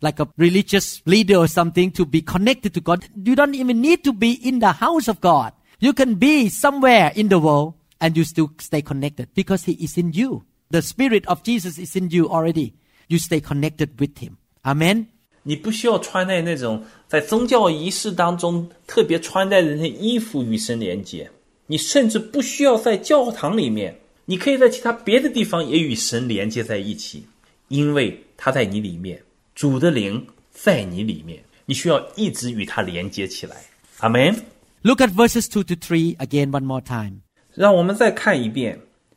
[0.00, 3.04] like a religious leader or something to be connected to God.
[3.24, 5.52] You don't even need to be in the house of God.
[5.80, 9.96] You can be somewhere in the world and you still stay connected because He is
[9.96, 10.44] in you.
[10.70, 12.74] The Spirit of Jesus is in you already.
[13.08, 14.36] You stay connected with Him.
[14.62, 15.06] Amen.
[15.44, 21.30] 你不需要穿戴那种在宗教仪式当中特别穿戴的那些衣服与神连接，
[21.68, 23.98] 你甚至不需要在教堂里面，
[24.32, 27.26] 你可以在其他别的地方也与神连接在一起，
[27.68, 29.22] 因为他在你里面，
[29.54, 33.56] 主的灵在你里面，你需要一直与他连接起来。
[33.98, 34.34] 阿门。
[34.82, 37.22] Look at verses 2 to 3 again one more time.
[37.54, 38.76] 让我们再看一遍《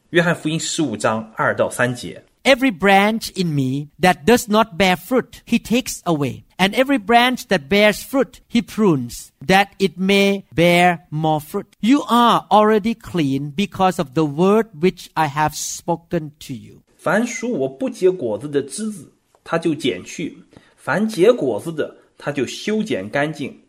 [0.10, 2.24] 约翰福音》十五章二到三节。
[2.44, 6.42] Every branch in me that does not bear fruit, he takes away.
[6.58, 11.68] And every branch that bears fruit, he prunes, that it may bear more fruit.
[11.80, 16.82] You are already clean because of the word which I have spoken to you.
[16.98, 19.12] 凡属我不结果子的枝子，
[19.44, 20.38] 他就剪去；
[20.76, 23.60] 凡结果子的，他就修剪干净，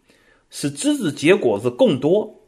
[0.51, 2.43] 使枝子结果子更多。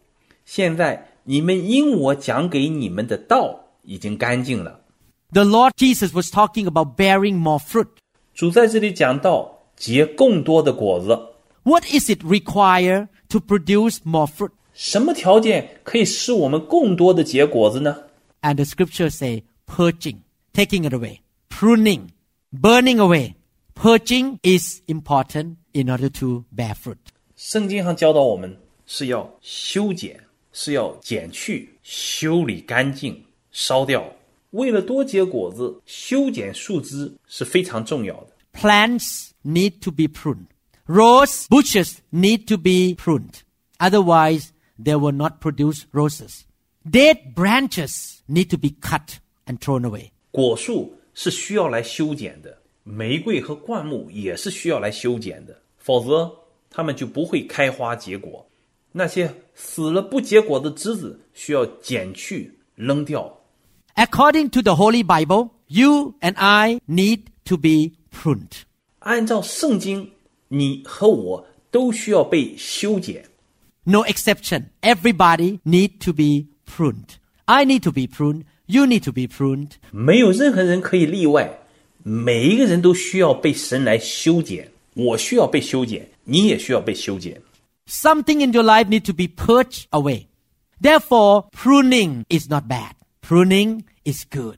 [0.44, 4.82] 现在你们因我讲给你们的道已经干净了。
[5.32, 7.88] The Lord Jesus was talking about bearing more fruit.
[8.34, 11.08] 主在这里讲到 结更多的果子，
[11.62, 14.50] What is it require to produce more fruit?
[14.74, 17.96] 什么条件可以使我们更多的结果子呢？
[18.42, 20.18] And the scriptures say purging,
[20.52, 22.08] taking it away, pruning,
[22.52, 23.34] burning away.
[23.74, 26.98] Purging is important in order to bear fruit.
[27.36, 30.20] 圣经上教导我们是要修剪，
[30.52, 34.04] 是要剪去、修理干净、烧掉。
[34.50, 38.28] 为了多结果子，修剪树枝是非常重要的。
[38.52, 40.46] Plants need to be pruned.
[40.86, 43.42] Rose bushes need to be pruned.
[43.78, 46.44] Otherwise, they will not produce roses.
[46.88, 50.10] Dead branches need to be cut and thrown away.
[50.30, 56.30] 果树是需要来修剪的，玫瑰和灌木也是需要来修剪的，否则
[56.68, 58.46] 它们就不会开花结果。
[58.92, 63.40] 那些死了不结果的枝子需要剪去扔掉。
[63.96, 68.64] According to the Holy Bible, you and I need to be pruned.
[69.00, 70.10] 按照圣经，
[70.48, 73.24] 你和我都需要被修剪。
[73.84, 74.66] No exception.
[74.80, 77.16] Everybody need to be pruned.
[77.44, 78.44] I need to be pruned.
[78.66, 79.72] You need to be pruned.
[79.90, 81.60] 没有任何人可以例外，
[82.02, 84.70] 每一个人都需要被神来修剪。
[84.94, 87.42] 我需要被修剪，你也需要被修剪。
[87.86, 90.28] Something in your life need to be purged away.
[90.80, 92.92] Therefore, pruning is not bad.
[93.20, 94.56] Pruning is good.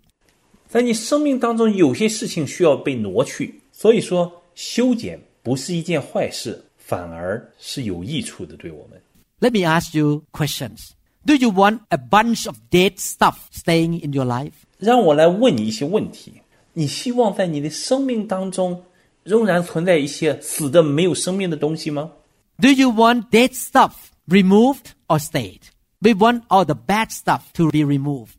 [0.68, 9.00] 在你生命当中，有些事情需要被挪去， 所以说修剪不是一件坏事，反而是有益处的，对我们。
[9.40, 10.90] Let me ask you questions.
[11.24, 14.52] Do you want a bunch of dead stuff staying in your life?
[14.78, 16.40] 让我来问你一些问题：
[16.72, 18.84] 你希望在你的生命当中
[19.24, 22.12] 仍然存在一些死的、没有生命的东西吗？
[22.58, 23.92] Do you want dead stuff
[24.28, 25.62] removed or stayed?
[26.00, 28.34] We want all the bad stuff to be removed.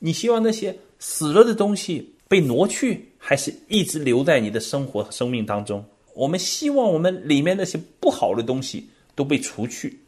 [0.00, 5.83] 你希望那些死了的东西被挪去， 还是一直留在你的生活和生命当中？
[6.13, 9.99] 我们希望我们里面那些不好的东西都被除去。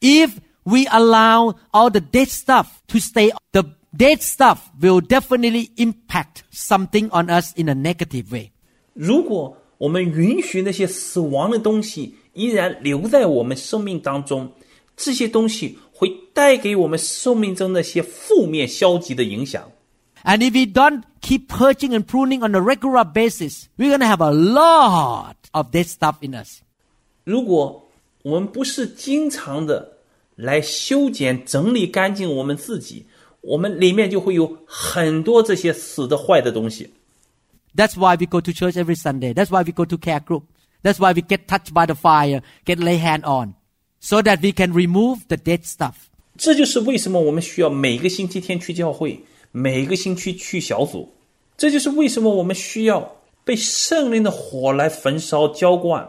[0.00, 0.30] If
[0.62, 7.08] we allow all the dead stuff to stay, the dead stuff will definitely impact something
[7.08, 8.52] on us in a negative way.
[8.94, 14.52] 如果我们允许那些死亡的东西依然留在我们生命当中，
[14.96, 19.68] 这些东西会带给我们生命中那些负面、消极的影响。
[20.23, 24.21] And if we don't keep purging and pruning on a regular basis, we're going to have
[24.21, 26.61] a lot of dead stuff in us.
[27.23, 27.89] 如果
[28.23, 29.99] 我们不是经常的
[30.35, 33.05] 来修剪、整理干净我们自己，
[33.41, 36.89] 我们里面就会有很多这些死的、坏的东西。
[37.75, 39.33] That's why we go to church every Sunday.
[39.33, 40.43] That's why we go to care group.
[40.83, 43.53] That's why we get touched by the fire, get lay hand on,
[43.99, 45.93] so that we can remove the dead stuff.
[46.37, 51.13] 这就是为什么我们需要每个星期天去教会， 每个星期去小组。
[51.57, 56.07] 这就是为什么我们需要被圣灵的火来焚烧、浇灌，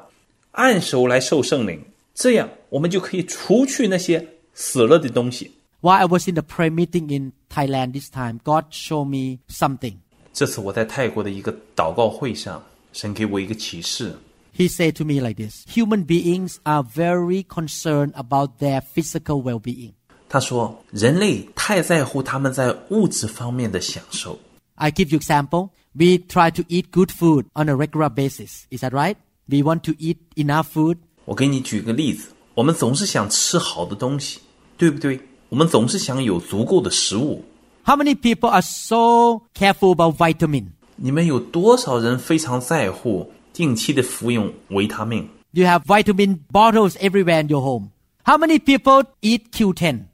[0.53, 1.83] 按手来受圣灵，
[2.15, 5.53] 这样我们就可以除去那些死了的东西。
[5.81, 9.95] While I was in the prayer meeting in Thailand this time, God showed me something.
[10.33, 14.17] 这次我在泰国的一个祷告会上，神给我一个启示，
[14.57, 19.61] He said to me like this Human beings are very concerned about their physical well
[19.61, 19.93] being.
[20.33, 24.39] 他说人类太在乎他们在物质方面的享受。
[24.75, 25.71] I give you example.
[25.93, 28.65] We try to eat good food on a regular basis.
[28.71, 29.17] Is that right?
[29.49, 30.99] We want to eat enough food.
[31.25, 34.41] 我给你举个例子，我们总是想吃好的东西，
[34.77, 35.21] 对不对？
[35.49, 37.43] 我们总是想有足够的食物。
[37.85, 40.67] How many people are so careful about vitamin?
[40.97, 45.27] 你们有多少人非常在乎定期的服用维他命？
[45.53, 47.89] You have vitamin bottles everywhere in your home.
[48.25, 50.05] How many people eat Q10?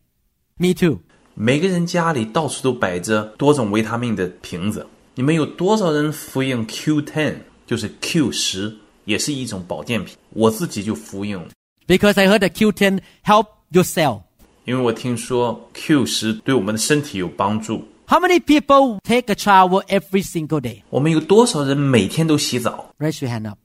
[0.58, 1.00] Me too.
[1.34, 4.86] 每个人家里到处都摆着多种维他命的瓶子。
[5.16, 7.36] 你们有多少人服用 Q10？
[7.66, 8.76] 就是 Q 十，
[9.06, 10.16] 也是一种保健品。
[10.30, 11.42] 我自己就服用，
[11.86, 14.20] Because I heard that Q10 help your cell.
[14.66, 17.82] 因为我听说 Q 十对我们的身体有帮助。
[18.06, 20.82] How many people take a shower every single day?
[20.90, 22.92] 我们有多少人每天都洗澡？
[22.98, 23.58] Raise your hand up.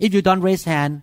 [0.00, 1.02] If you don't raise hand,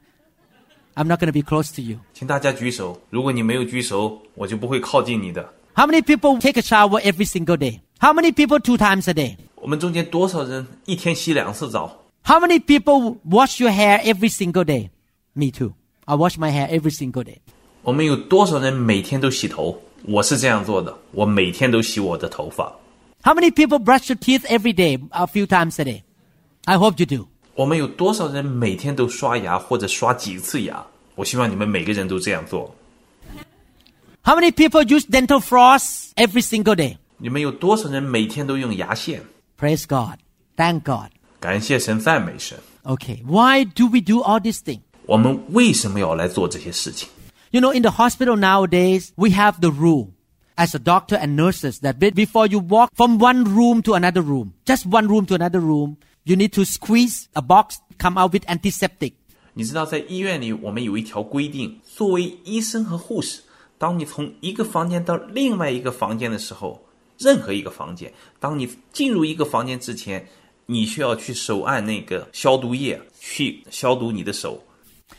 [0.96, 2.00] I'm not going to be close to you.
[2.14, 3.00] 请大家举手。
[3.10, 5.54] 如果你没有举手，我就不会靠近你的。
[5.74, 7.80] How many people take a shower every single day?
[8.00, 9.38] How many people two times a day?
[9.56, 12.04] 我们中间多少人一天洗两次澡？
[12.24, 14.90] How many people wash your hair every single day?
[15.34, 15.74] Me too.
[16.06, 17.38] I wash my hair every single day.
[17.84, 19.82] 我们有多少人每天都洗头？
[20.06, 22.76] 我是这样做的，我每天都洗我的头发。
[23.24, 26.02] How many people brush your teeth every day, a few times a day?
[26.66, 27.28] I hope you do.
[27.56, 30.86] 我们有多少人每天都刷牙或者刷几次牙？
[31.16, 32.74] 我希望你们每个人都这样做。
[34.24, 36.98] How many people use dental floss every single day?
[37.18, 39.22] 你们有多少人每天都用牙线？
[39.60, 40.20] Praise God.
[40.56, 41.12] Thank God.
[41.40, 42.58] 感谢神，赞美神。
[42.84, 44.82] Okay, why do we do all these things?
[45.06, 47.10] 我们为什么要来做这些事情？
[47.52, 50.10] You know, in the hospital nowadays, we have the rule
[50.56, 54.22] as a doctor and nurses that be- before you walk from one room to another
[54.22, 58.32] room, just one room to another room, you need to squeeze a box, come out
[58.32, 59.14] with antiseptic.
[59.54, 63.42] 你知道，在医院里，我们有一条规定：作为医生和护士，
[63.78, 66.82] 当你从一个房间到另外一个房间的时候，
[67.18, 70.26] 任何一个房间，当你进入一个房间之前，
[70.68, 74.64] 你需要去手按那个消毒液，去消毒你的手。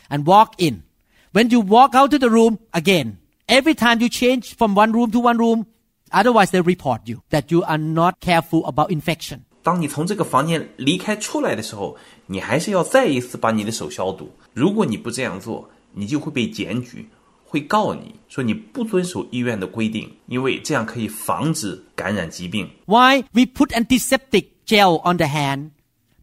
[0.09, 0.83] and walk in.
[1.31, 5.11] When you walk out to the room again, every time you change from one room
[5.11, 5.65] to one room,
[6.11, 9.45] otherwise they report you that you are not careful about infection.
[9.68, 11.94] 当你从这个房间离开出来的时候，
[12.24, 14.32] 你还是要再一次把你的手消毒。
[14.54, 17.06] 如果你不这样做，你就会被检举，
[17.44, 22.66] 会告你说你不遵守医院的规定，因为这样可以防止感染疾病。
[22.86, 25.72] Why we put antiseptic gel on the hand?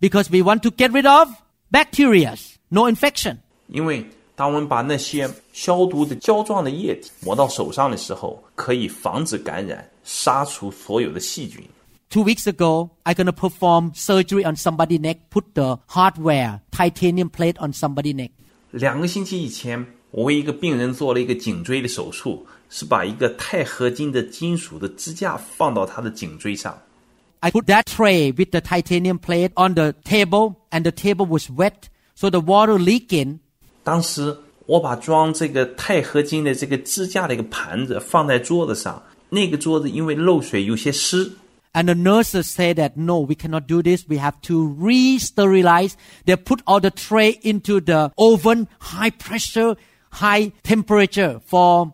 [0.02, 1.30] Because we want to get rid of
[1.72, 2.36] bacteria,
[2.70, 3.38] no infection.
[3.68, 4.04] 因为
[4.36, 11.64] 当我们把那些消毒的胶状的液体抹到手上的时候，可以防止感染，杀除所有的细菌。
[12.11, 17.73] Two weeks ago, I'm gonna perform surgery on somebody's neck, put the hardware titanium plate on
[17.73, 18.31] somebody's neck.
[18.73, 26.77] 两个星期以前，我为一个病人做了一个颈椎的手术，是把一个钛合金的金属的支架放到他的颈椎上。
[27.41, 31.49] I put that tray with the titanium plate on the table, and the table was
[31.49, 33.41] wet, so the water leaked in.
[33.83, 34.37] 当时
[34.67, 41.33] 我把装这个钛合金的这个支架的一个盘子放在桌子上，那个桌子因为漏水有些湿，
[41.75, 44.05] And the nurses say that no, we cannot do this.
[44.09, 45.97] We have to re-sterilize.
[46.25, 49.77] They put all the tray into the oven, high pressure,
[50.11, 51.93] high temperature for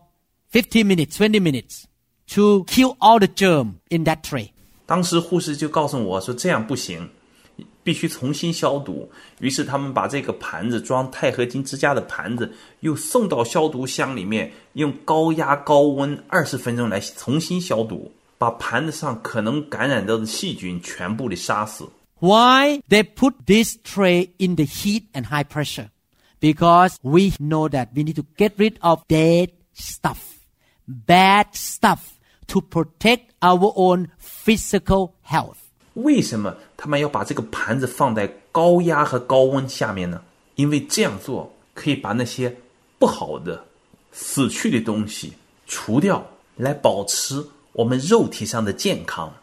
[0.49, 1.85] 15 minutes, 20 minutes
[2.29, 4.49] to kill all the germ in that tray.
[4.87, 7.09] 当时护士就告诉我说这样不行，
[7.83, 9.11] 必须重新消毒。
[9.39, 21.87] 于是他们把这个盘子装钛合金支架的盘子又送到消毒箱里面，用高压高温二十分钟来重新消毒， 把盘子上可能感染到的细菌全部的杀死。
[22.19, 25.89] Why they put this tray in the heat and high pressure?
[26.39, 30.17] Because we know that we need to get rid of dead stuff,
[30.87, 31.99] bad stuff
[32.47, 35.57] to protect our own physical health.
[35.93, 40.21] 为什么他们要把这个盘子放在高压和高温下面呢？
[40.55, 42.55] 因为这样做可以把那些
[42.99, 43.63] 不好的、
[44.11, 45.33] 死去的东西
[45.65, 46.25] 除掉，
[46.55, 47.43] 来保持
[47.73, 49.33] 我们肉体上的健康。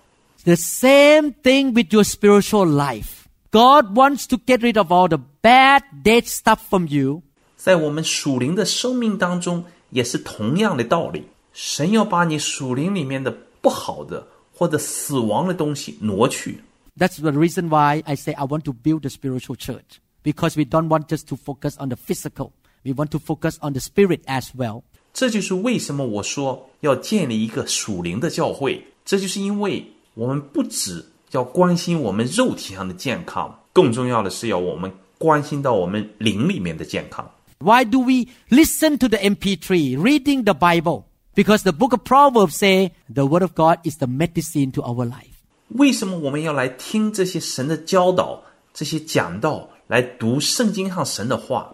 [0.45, 3.25] The same thing with your spiritual life.
[3.51, 7.23] God wants to get rid of all the bad, dead stuff from you
[7.57, 11.25] 在我们属灵的生命当中，也是同样的道理。
[11.53, 16.63] 神要把你属灵里面的不好的或者死亡的东西挪去。
[16.99, 20.01] That's the reason why I say I want to build a spiritual church.
[20.23, 22.53] Because we don't want just to focus on the physical.
[22.85, 24.83] We want to focus on the spirit as well.
[25.14, 28.84] 这就是为什么我说要建立一个属灵的教会。
[29.06, 37.30] 这就是因为我们不只要关心我们肉体上的健康，更重要的是要我们关心到我们灵里面的健康。
[37.60, 41.04] Why do we listen to the MP3, reading the Bible?
[41.36, 45.06] Because the book of Proverbs say the word of God is the medicine to our
[45.06, 45.26] life.
[45.70, 48.42] 为什么我们要来听这些神的教导、
[48.74, 51.68] 这些讲道，来读圣经上神的话？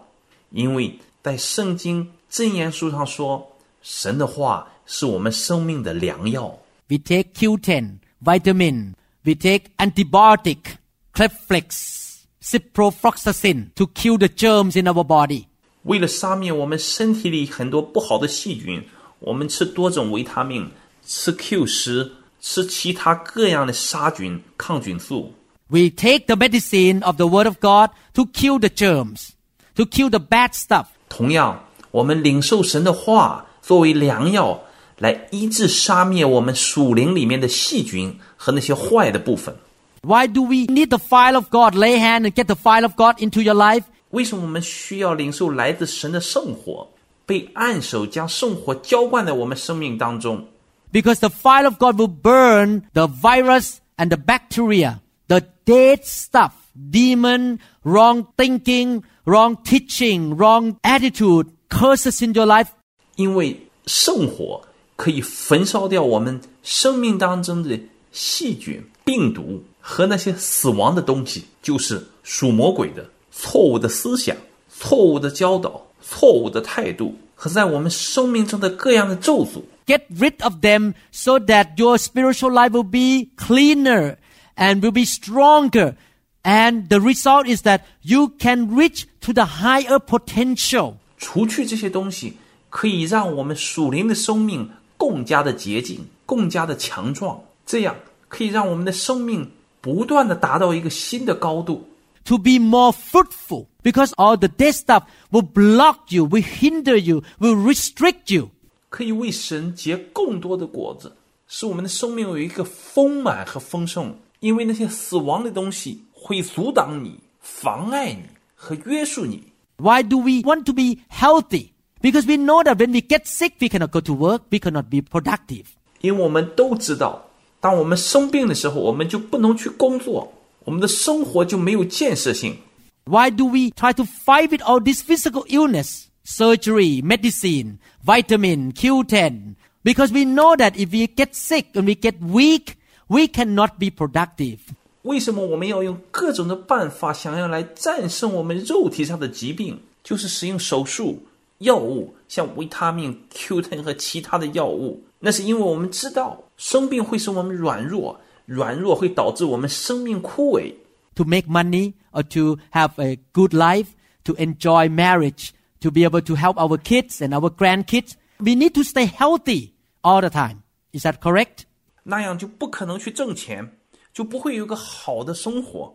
[0.50, 6.58] 因为在圣经箴言书上说，神的话是我们生命的良药。
[6.88, 8.94] We take Q10, vitamin.
[9.24, 10.76] We take antibiotic,
[11.12, 15.46] Keflex, ciprofloxacin to kill the germs in our body.
[15.82, 18.84] 为了杀灭我们身体里很多不好的细菌，
[19.18, 20.70] 我们吃多种维他命，
[21.04, 25.32] 吃 Q 十，吃其他各样的杀菌抗菌素。
[25.68, 29.30] We take the medicine of the Word of God to kill the germs,
[29.74, 30.86] to kill the bad stuff.
[31.08, 31.65] 同样，
[31.95, 34.61] 我们领受神的话作为良药，
[34.97, 39.55] 来医治杀灭我们属灵里面的细菌和那些坏的部分。
[40.03, 41.75] Why do we need the fire of God?
[41.75, 43.83] Lay hand and get the fire of God into your life.
[44.09, 46.87] 为什么我们需要领受来自神的圣火，
[47.25, 50.45] 被按手将圣火浇灌在我们生命当中？
[50.91, 56.51] Because the fire of God will burn the virus and the bacteria, the dead stuff,
[56.91, 62.67] demon, wrong thinking, wrong teaching, wrong attitude, curses in your life.
[63.15, 64.61] 因为圣火
[64.95, 67.79] 可以焚烧掉我们生命当中的
[68.11, 74.35] 细菌、病毒和那些死亡的东西，就是属魔鬼的错误的思想、
[74.69, 79.63] 错误的教导、错误的态度和在我们生命中的各样的咒诅。
[79.87, 84.17] Get rid of them so that your spiritual life will be cleaner
[84.55, 85.95] and will be stronger.
[86.43, 90.97] And the result is that you can reach to the higher potential.
[91.16, 92.36] 除去这些东西，
[92.68, 97.96] 可以让我们属灵的生命更加的洁净、更加的强壮，这样
[98.28, 99.50] 可以让我们的生命
[99.80, 101.88] 不断的达到一个新的高度。
[102.26, 107.54] to be more fruitful because all the dead stuff will block you, will hinder you, will
[107.54, 108.50] restrict you.
[108.88, 111.12] 可以为神结更多的果子，
[111.46, 114.14] 使我们的生命有一个丰满和丰盛。
[114.40, 118.22] 因为那些死亡的东西会阻挡你、妨碍你
[118.54, 119.42] 和约束你。
[119.77, 121.73] Why do we want to be healthy?
[122.01, 124.89] Because we know that when we get sick, we cannot go to work, we cannot
[124.89, 125.65] be productive.
[126.01, 127.29] 因为我们都知道，
[127.59, 130.33] 当我们生病的时候，我们就不能去工作，
[130.65, 132.57] 我们的生活就没有建设性。
[133.05, 136.05] Why do we try to fight with all this physical illness?
[136.23, 139.55] Surgery, medicine, vitamin, Q10.
[139.83, 142.77] Because we know that if we get sick and we get weak,
[143.09, 144.59] we cannot be productive.
[145.05, 149.79] 为什么我们要用各种的办法想要来战胜我们肉体上的疾病？
[150.03, 151.23] 就是使用手术、
[151.59, 155.03] 药物，像维他命、Q10 和其他的药物。
[155.19, 160.73] 那是因为我们知道生病会使我们软弱，软弱会导致我们生命枯萎。
[161.15, 163.89] to make money or to have a good life,
[164.23, 165.51] to enjoy marriage,
[165.81, 168.15] to be able to help our kids and our grandkids.
[168.39, 169.73] We need to stay healthy
[170.03, 170.63] all the time.
[170.93, 171.65] Is that correct?
[172.03, 173.77] 那样就不可能去挣钱，
[174.16, 175.94] 就不会有个好的生活，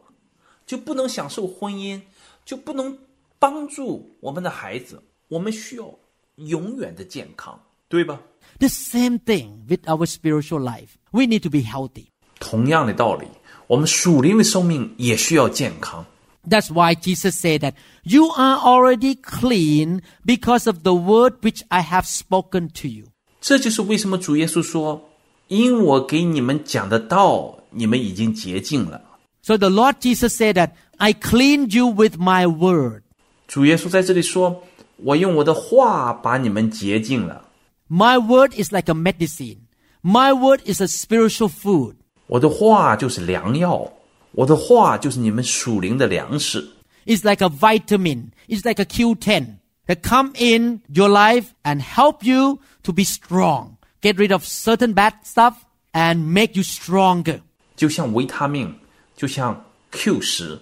[0.68, 2.00] 就不能享受婚姻，
[2.46, 2.96] 就不能
[3.40, 5.02] 帮助我们的孩子。
[5.28, 5.92] 我们需要
[6.36, 7.60] 永远的健康，
[7.90, 8.22] 对吧
[8.60, 10.90] ？The same thing with our spiritual life.
[11.10, 12.10] We need to be healthy.
[12.40, 13.26] 同样的道理，
[13.66, 16.06] 我们属灵的生命也需要健康。
[16.48, 22.04] That's why Jesus said that you are already clean because of the word which I have
[22.04, 23.06] spoken to you.
[23.40, 25.10] 这就是为什么主耶稣说
[25.50, 29.03] ：“因我给你们讲的道，你们已经洁净了。
[29.43, 33.03] So the Lord Jesus said that I cleaned you with my word.
[33.47, 37.43] ”主耶稣在这里说：“我用我的话把你们洁净了。
[37.89, 39.59] My word is like a medicine.
[40.03, 41.97] My word is a spiritual food.
[42.27, 43.93] 我的话就是良药，
[44.33, 46.69] 我的话就是你们属灵的粮食。
[47.05, 48.31] It's like a vitamin.
[48.49, 53.77] It's like a Q10 that come in your life and help you to be strong.
[54.03, 55.55] Get rid of certain bad stuff
[55.93, 57.43] and make you stronger.
[57.81, 58.75] 就像维他命，
[59.17, 60.59] 就像 Q 十，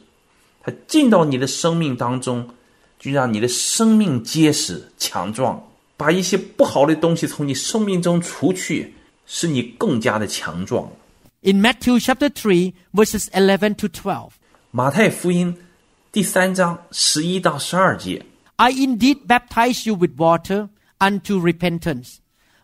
[0.60, 2.48] 它进到你的生命当中，
[2.98, 5.62] 就让你的生命结实强壮，
[5.96, 8.94] 把一些不好的东西从你生命中除去，
[9.26, 10.90] 使你更加的强壮。
[11.42, 14.30] In Matthew chapter 3 verses 11 to 12.
[14.70, 15.56] 马太福音
[16.10, 18.24] 第三章十一到十二节，
[18.56, 20.68] I indeed baptize you with water
[20.98, 22.16] unto repentance.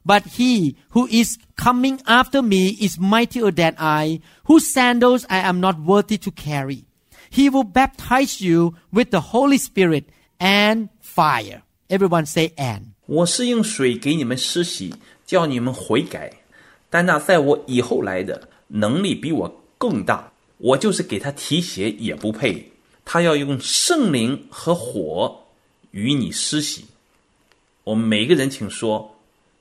[0.05, 5.61] But he who is coming after me is mightier than I, whose sandals I am
[5.61, 6.85] not worthy to carry.
[7.31, 10.05] He will baptize you with the Holy Spirit
[10.39, 11.63] and fire.
[11.89, 12.95] Everyone say and.
[13.07, 14.95] 我是用水给你们施洗，
[15.27, 16.33] 叫你们悔改。
[16.89, 22.73] 但那在我以后来的，能力比我更大，我就是给他提鞋也不配。
[23.05, 25.45] 他要用圣灵和火
[25.91, 26.87] 与你施洗。
[27.85, 29.14] 我们每个人请说：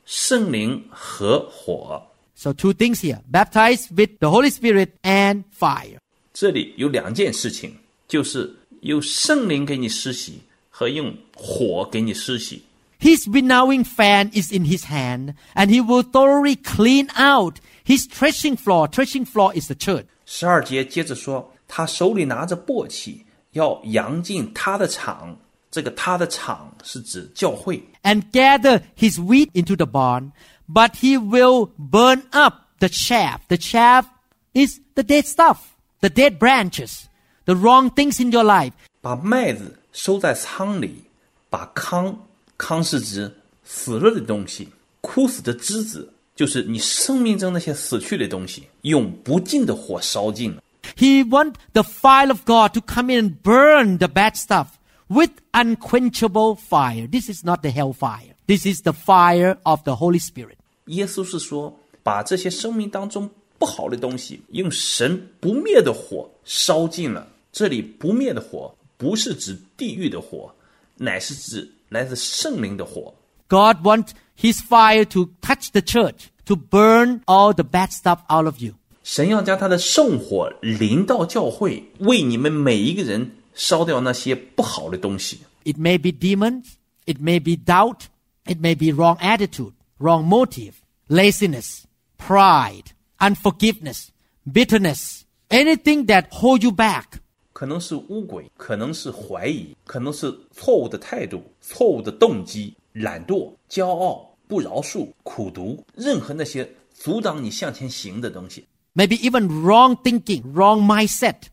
[0.05, 2.01] 圣灵和火。
[2.35, 3.21] So two things here.
[3.29, 5.97] Baptized with the Holy Spirit and fire.
[6.33, 7.75] 这里有两件事情，
[8.07, 10.39] 就是有圣灵给你施洗
[10.69, 12.63] 和用火给你施洗。
[13.01, 18.57] His winnowing fan is in his hand, and he will thoroughly clean out his threshing
[18.57, 18.87] floor.
[18.87, 20.05] Threshing floor is the church.
[20.25, 23.21] 十二节接着说，他手里拿着簸箕，
[23.51, 25.37] 要扬进他的场。
[25.73, 30.31] 这个他的场是指教会， and gather his wheat into the barn,
[30.67, 33.39] but he will burn up the chaff.
[33.47, 34.05] The chaff
[34.53, 35.57] is the dead stuff,
[35.99, 37.03] the dead branches,
[37.45, 38.73] the wrong things in your life.
[39.01, 41.03] 把麦子收在仓里，
[41.49, 42.17] 把糠
[42.57, 43.31] 糠是指
[43.63, 44.69] 死了的东西，
[45.01, 50.63] 枯死的枝子就是你生命中那些死去的东西，用不尽的火烧尽了。
[50.95, 54.67] He want the fire of God to come in and burn the bad stuff
[55.07, 57.07] with unquenchable fire.
[57.07, 58.35] This is not the hellfire.
[58.47, 60.57] This is the fire of the Holy Spirit.
[60.85, 67.27] 耶稣是说，把这些生命当中不好的东西，用神不灭的火烧尽了。
[67.51, 70.53] 这里不灭的火，不是指地狱的火，
[70.97, 73.13] 乃是指来自圣灵的火。
[73.47, 78.45] God wants his fire to touch the church, to burn all the bad stuff out
[78.45, 78.73] of you.
[79.03, 85.40] 神要将他的圣火临到教会，为你们每一个人 烧掉那些不好的东西。
[85.64, 86.74] It may be demons,
[87.06, 88.02] it may be doubt,
[88.44, 90.74] it may be wrong attitude, wrong motive,
[91.08, 91.84] laziness,
[92.18, 92.86] pride,
[93.18, 94.08] unforgiveness,
[94.44, 97.04] bitterness, anything that hold you back.
[97.52, 108.66] 可能是污鬼，可能是怀疑，可能是错误的态度、错误的动机、懒惰、骄傲、不饶恕、苦毒，任何那些阻挡你向前行的东西。
[108.94, 111.46] Maybe even wrong thinking, wrong mindset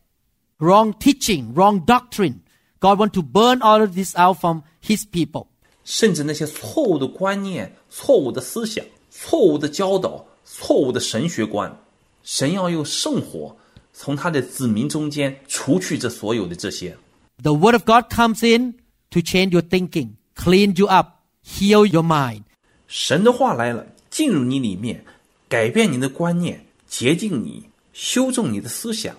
[0.61, 2.41] wrong teaching, wrong doctrine.
[2.79, 5.47] God want to burn all of this out from his people.
[5.83, 11.75] 甚至那些错误的观念、错误的思想、错误的教导、错误的神学观，
[12.23, 13.55] 神要用圣火
[13.93, 16.95] 从他的子民中间除去这所有的这些。
[17.41, 18.75] The word of God comes in
[19.11, 22.43] to change your thinking, clean you up, heal your mind.
[22.87, 25.05] 神的话来了，进入你里面，
[25.47, 29.15] 改变你的观念，洁净你，修正你的思想。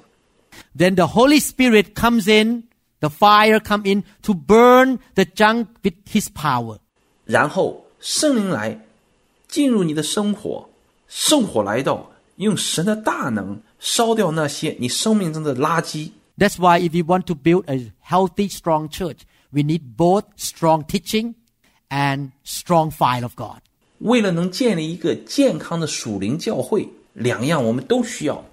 [0.77, 2.65] Then the Holy Spirit comes in,
[3.01, 6.79] the fire come in to burn the junk with his power.
[7.25, 8.81] 然后圣灵来
[9.49, 10.69] 进入你的生活，
[11.09, 16.11] 圣火来到，用神的大能烧掉那些你生命中的垃圾。
[16.37, 19.21] That's why if we want to build a healthy, strong church,
[19.51, 21.35] we need both strong teaching
[21.89, 23.61] and strong fire of God.
[23.99, 28.45] 为了能建立一个健康的属灵教会，两样我们都需要：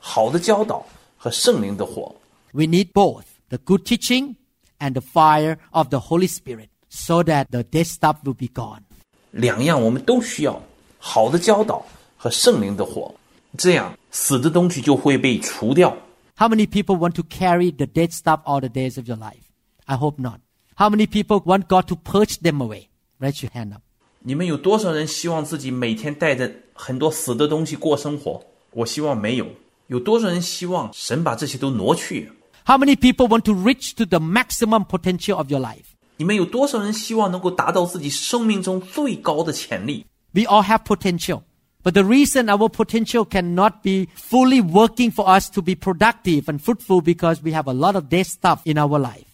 [0.00, 0.84] 好的教导
[1.22, 2.14] 和圣灵的火。
[2.52, 4.36] We need both the good teaching
[4.78, 8.82] and the fire of the Holy Spirit so that the dead stuff will be gone.
[9.30, 10.62] 两样我们都需要：
[10.98, 11.84] 好的教导
[12.16, 13.14] 和圣灵的火。
[13.56, 15.96] 这样死的东西就会被除掉。
[16.36, 19.42] How many people want to carry the dead stuff all the days of your life?
[19.86, 20.40] I hope not.
[20.76, 22.88] How many people want God to purge them away?
[23.18, 23.82] Raise your hand up.
[24.20, 28.42] 你们有多少人希望自己每天带着很多死的东西过生活？
[28.72, 29.46] 我希望没有。
[29.88, 32.30] 有多少人希望神把这些都挪去？
[32.66, 35.84] How many people want to reach to the maximum potential of your life?
[36.18, 40.04] 你们有多少人希望能够达到自己生命中最高的潜力？
[40.32, 41.42] We all have potential.
[41.82, 46.60] But the reason our potential cannot be fully working for us to be productive and
[46.60, 49.24] fruitful because we have a lot of dead stuff in our life.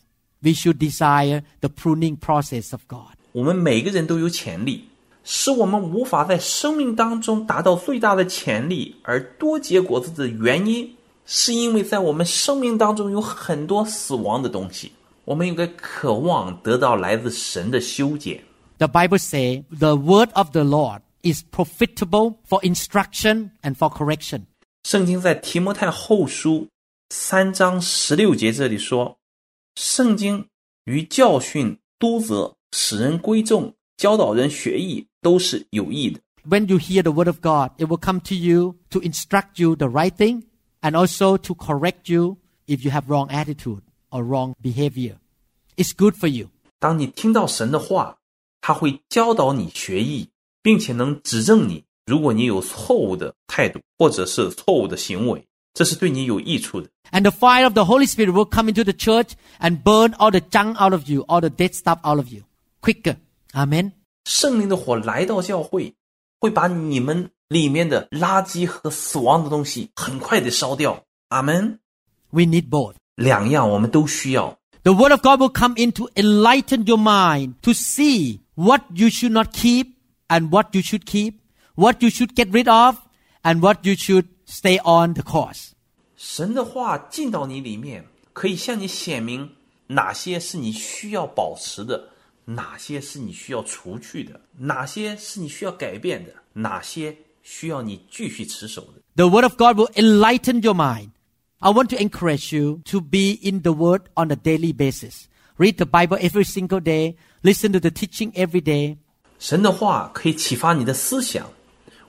[0.43, 3.17] We should desire the pruning process of God.
[3.33, 4.85] 我们每个人都有潜力，
[5.32, 10.92] 使我们无法在生命当中达到最大的潜力而多结果子的原因，
[11.24, 14.92] 是因为在我们生命当中有很多死亡的东西。
[15.26, 18.44] 我们应该渴望得到来自神的修剪。
[18.80, 24.46] The Bible says the word of the Lord is profitable for instruction and for correction.
[24.84, 26.68] 圣经在提摩太后书
[27.12, 29.20] 三章十六节这里说
[29.80, 30.48] ：“圣经
[30.86, 36.21] 与教训、督责、使人归正、教导人学艺，都是有益的。
[36.49, 39.75] When you hear the word of God, it will come to you to instruct you
[39.77, 40.43] the right thing
[40.83, 42.37] and also to correct you
[42.67, 43.81] if you have wrong attitude
[44.11, 45.17] or wrong behavior.
[45.77, 46.49] It's good for you.
[46.79, 48.17] 当你听到神的话，
[48.61, 50.29] 他会教导你学艺，
[50.63, 56.89] 并且能指正你，如果你有错误的态度或者是错误的行为，这是对你有益处的。
[57.11, 60.31] And the fire of the Holy Spirit will come into the church and burn all
[60.31, 62.43] the junk out of you, all the dead stuff out of you.
[62.81, 63.17] Quicker.
[63.55, 63.93] Amen.
[64.29, 65.95] 圣灵的火来到教会，
[66.41, 71.05] 会把你们里面的垃圾和死亡的东西很快的烧掉。
[71.29, 71.79] 阿门。
[72.31, 72.95] We need both.
[73.17, 74.59] 两样我们都需要。
[74.83, 79.09] The word of God will come in to enlighten your mind to see what you
[79.09, 79.95] should not keep
[80.29, 81.35] and what you should keep,
[81.75, 82.97] what you should get rid of
[83.43, 85.71] and what you should stay on the course.
[86.17, 89.53] 神的话进到你里面，可以向你显明
[89.87, 92.09] 哪些是你需要保持的，
[92.50, 99.02] 哪些是你需要除去的，哪些是你需要改变的，哪些需要你继续持守的。
[99.16, 101.10] The Word of God will enlighten your mind.
[101.60, 105.26] I want to encourage you to be in the Word on a daily basis.
[105.58, 107.16] Read the Bible every single day.
[107.44, 108.98] Listen to the teaching every day.
[109.38, 111.52] 神的话可以启发你的思想，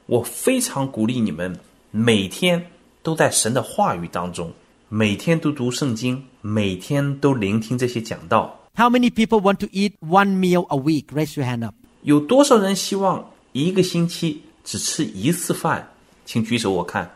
[0.07, 1.59] 我非常鼓励你们
[1.91, 2.71] 每天
[3.03, 4.53] 都在神的话语当中，
[4.89, 8.60] 每天都读圣经，每天都聆听这些讲道。
[8.76, 11.06] How many people want to eat one meal a week?
[11.12, 11.76] Raise your hand up.
[12.02, 15.88] 有多少人希望一个星期只吃一次饭？
[16.26, 17.10] 请举手，我看。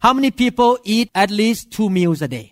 [0.00, 2.50] How many people eat at least two meals a day?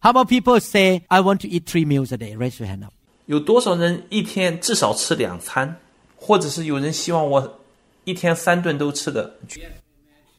[0.00, 2.36] How about people say, I want to eat three meals a day?
[2.36, 2.92] Raise your hand up.
[3.26, 5.76] 有多少人一天至少吃两餐，
[6.16, 7.60] 或者是有人希望我
[8.04, 9.36] 一天三顿都吃的？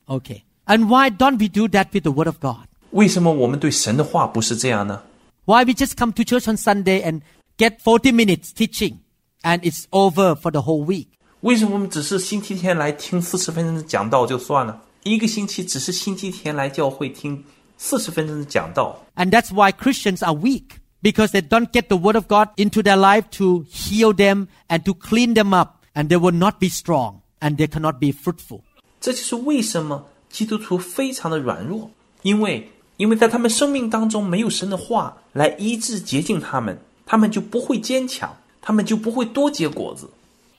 [0.08, 0.42] Okay.
[0.66, 2.68] And why don't we do that with the Word of God?
[2.92, 5.04] 为什么我们对神的话不是这样呢？
[5.46, 7.22] Why we just come to church on Sunday and
[7.58, 9.00] get 40 minutes teaching
[9.44, 11.08] and it's over for the whole week?
[11.42, 14.82] 为什么我们只是星期天来听四十分钟的讲道就算了？
[15.04, 17.44] 一个星期只是星期天来教会听
[17.78, 22.84] 四十分钟的讲道， And that's why Christians are weak because they don't get the Word of God into
[22.84, 26.70] their life to heal them and to clean them up, and they will not be
[26.70, 28.62] strong and they cannot be fruitful.
[29.00, 31.90] 这就是为什么基督徒非常的软弱，
[32.22, 40.10] 因为 因为在他们生命当中没有神的话来医治洁净他们，他们就不会坚强，他们就不会多结果子。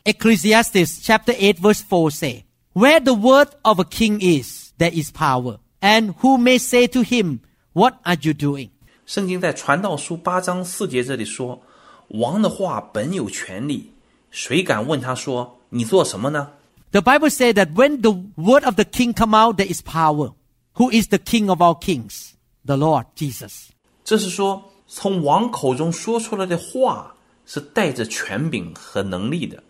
[0.05, 2.45] Ecclesiastes chapter 8 verse 4 say,
[2.75, 5.59] Where the word of a king is, there is power.
[5.81, 7.41] And who may say to him,
[7.73, 8.71] What are you doing?
[9.07, 13.93] 圣经在传道书八章四节这里说：“王的话本有权利，
[14.31, 16.49] 谁敢问他说你做什么呢？”
[16.93, 20.33] The Bible says that when the word of the king come out, there is power.
[20.77, 22.31] Who is the king of all kings?
[22.65, 23.69] The Lord Jesus.
[24.05, 27.15] 这是说，从王口中说出来的话
[27.47, 29.63] 是带着权柄和能力的。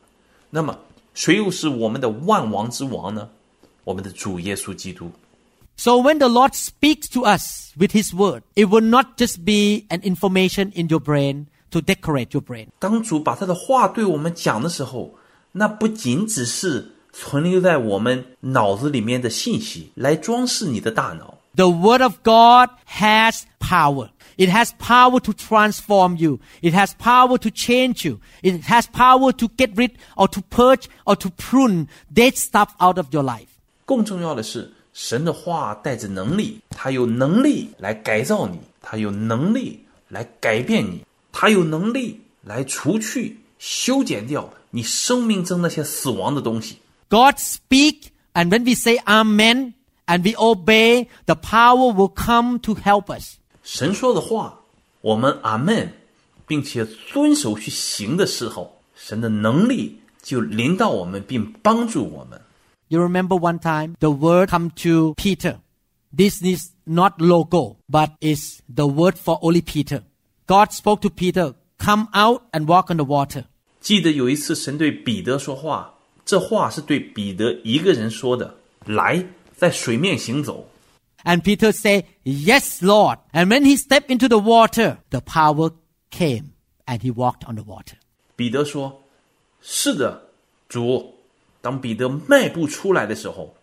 [0.51, 0.79] 那么，
[1.15, 3.29] 谁又是我们的万王之王呢？
[3.85, 5.11] 我们的主耶稣基督。
[5.77, 9.87] So when the Lord speaks to us with His word, it will not just be
[9.89, 12.69] an information in your brain to decorate your brain.
[12.79, 15.15] 当主把他的话对我们讲的时候，
[15.53, 21.34] 那不仅只是 存留在我们脑子里面的信息，来装饰你的大脑。
[21.56, 24.10] The word of God has power.
[24.38, 26.38] It has power to transform you.
[26.62, 28.20] It has power to change you.
[28.44, 32.98] It has power to get rid or to purge or to prune dead stuff out
[32.98, 33.48] of your life.
[33.88, 46.78] 更重要的是，神的话带着能力，他有能力来改造你，他有能力来改变你，他有能力来除去、修剪掉你生命中那些死亡的东西。
[47.09, 49.75] God speak and when we say amen
[50.07, 53.37] and we obey, the power will come to help us.
[53.63, 54.61] 神说的话，
[55.01, 55.93] 我们阿门，
[56.47, 62.41] 并且遵守去行的时候，神的能力就临到我们，并帮助我们。
[62.89, 65.59] You remember one time the word come to Peter.
[66.15, 70.03] This is not logo, but is the word for only Peter.
[70.47, 73.45] God spoke to Peter, come out and walk on the water.
[73.81, 75.95] 记得有一次，神对彼得说话，
[76.27, 79.25] 这话是对彼得一个人说的：“来，
[79.57, 80.69] 在水面行走。”
[81.25, 83.19] And Peter said, Yes, Lord.
[83.33, 85.71] And when he stepped into the water, the power
[86.11, 86.55] came
[86.87, 87.95] and he walked on the water.
[88.35, 88.95] 彼得说：“
[89.63, 90.31] 是的，
[90.69, 91.15] 主。”
[91.63, 93.55] 当彼得迈步出来的时候，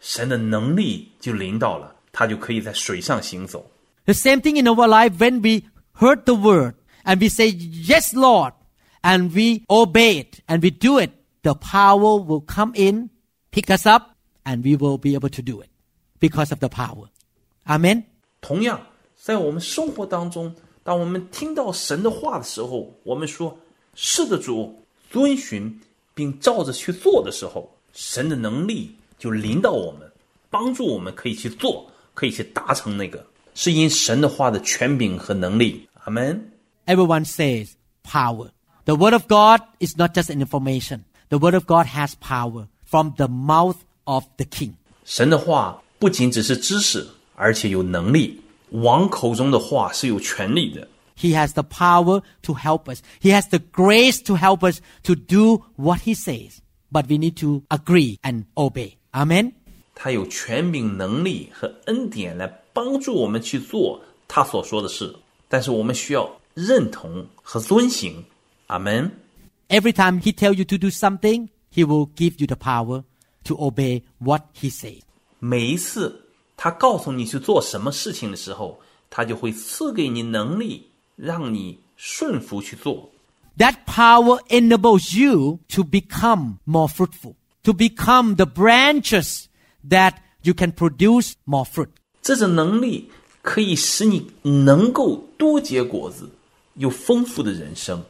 [0.00, 3.70] 神的能力就临到了，他就可以在水上行走。
[4.06, 5.68] The same thing in our life when we
[6.00, 8.54] heard the word and we say, Yes, Lord,
[9.02, 11.10] and we obey it and we do it,
[11.42, 13.10] the power will come in,
[13.50, 15.68] pick us up, and we will be able to do it
[16.20, 17.08] because of the power.
[17.66, 18.04] Amen.
[18.40, 18.80] 同样，
[19.16, 25.80] 在我们生活当中，当我们听到神的话的时候，我们说：“是的，主。”遵循
[26.12, 30.10] 并照着去做的时候，神的能力就临到我们，
[30.50, 35.88] 帮助我们可以去做，可以去达成那个，是因神的话的权柄和能力。
[36.02, 36.50] 阿门。
[36.86, 38.50] Everyone says power.
[38.86, 41.04] The word of God is not just an information.
[41.28, 44.74] The word of God has power from the mouth of the king.
[45.04, 48.40] 神的话不仅只是知识，而且有能力。
[48.70, 50.88] 王口中的话是有权利的。
[51.16, 53.00] He has the power to help us.
[53.20, 56.58] He has the grace to help us to do what he says.
[56.90, 58.94] But we need to agree and obey.
[59.12, 59.52] Amen.
[59.94, 65.14] 他有权柄、能力和恩典来帮助我们去做他所说的事，
[65.48, 68.24] 但是我们需要认同和遵行。
[68.66, 69.10] 阿门。
[69.68, 73.04] Every time he tell you to do something, he will give you the power
[73.44, 75.00] to obey what he says.
[75.38, 83.10] 每一次他告诉你去做什么事情的时候，他就会赐给你能力，让你顺服去做。
[83.58, 89.44] That power enables you to become more fruitful, to become the branches
[89.88, 91.90] that you can produce more fruit.
[92.22, 93.10] 这种能力
[93.42, 96.30] 可以使你能够多结果子，
[96.74, 98.02] 有丰富的人生，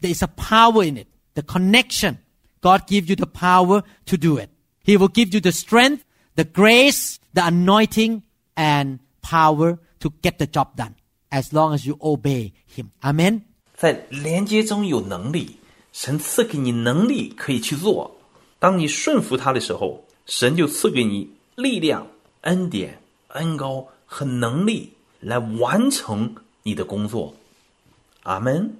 [0.00, 2.18] there is a power in it, the connection.
[2.60, 4.50] God give you the power to do it.
[4.84, 6.04] He will give you the strength,
[6.36, 8.22] the grace, the anointing,
[8.56, 10.94] and power to get the job done
[11.30, 12.90] as long as you obey Him.
[13.02, 13.42] Amen.
[13.76, 15.56] 在连接中有能力，
[15.92, 18.16] 神赐给你能力可以去做。
[18.58, 22.06] 当你顺服他的时候，神就赐给你力量、
[22.42, 27.33] 恩典、恩膏和能力来完成你的工作。
[28.23, 28.73] 阿门。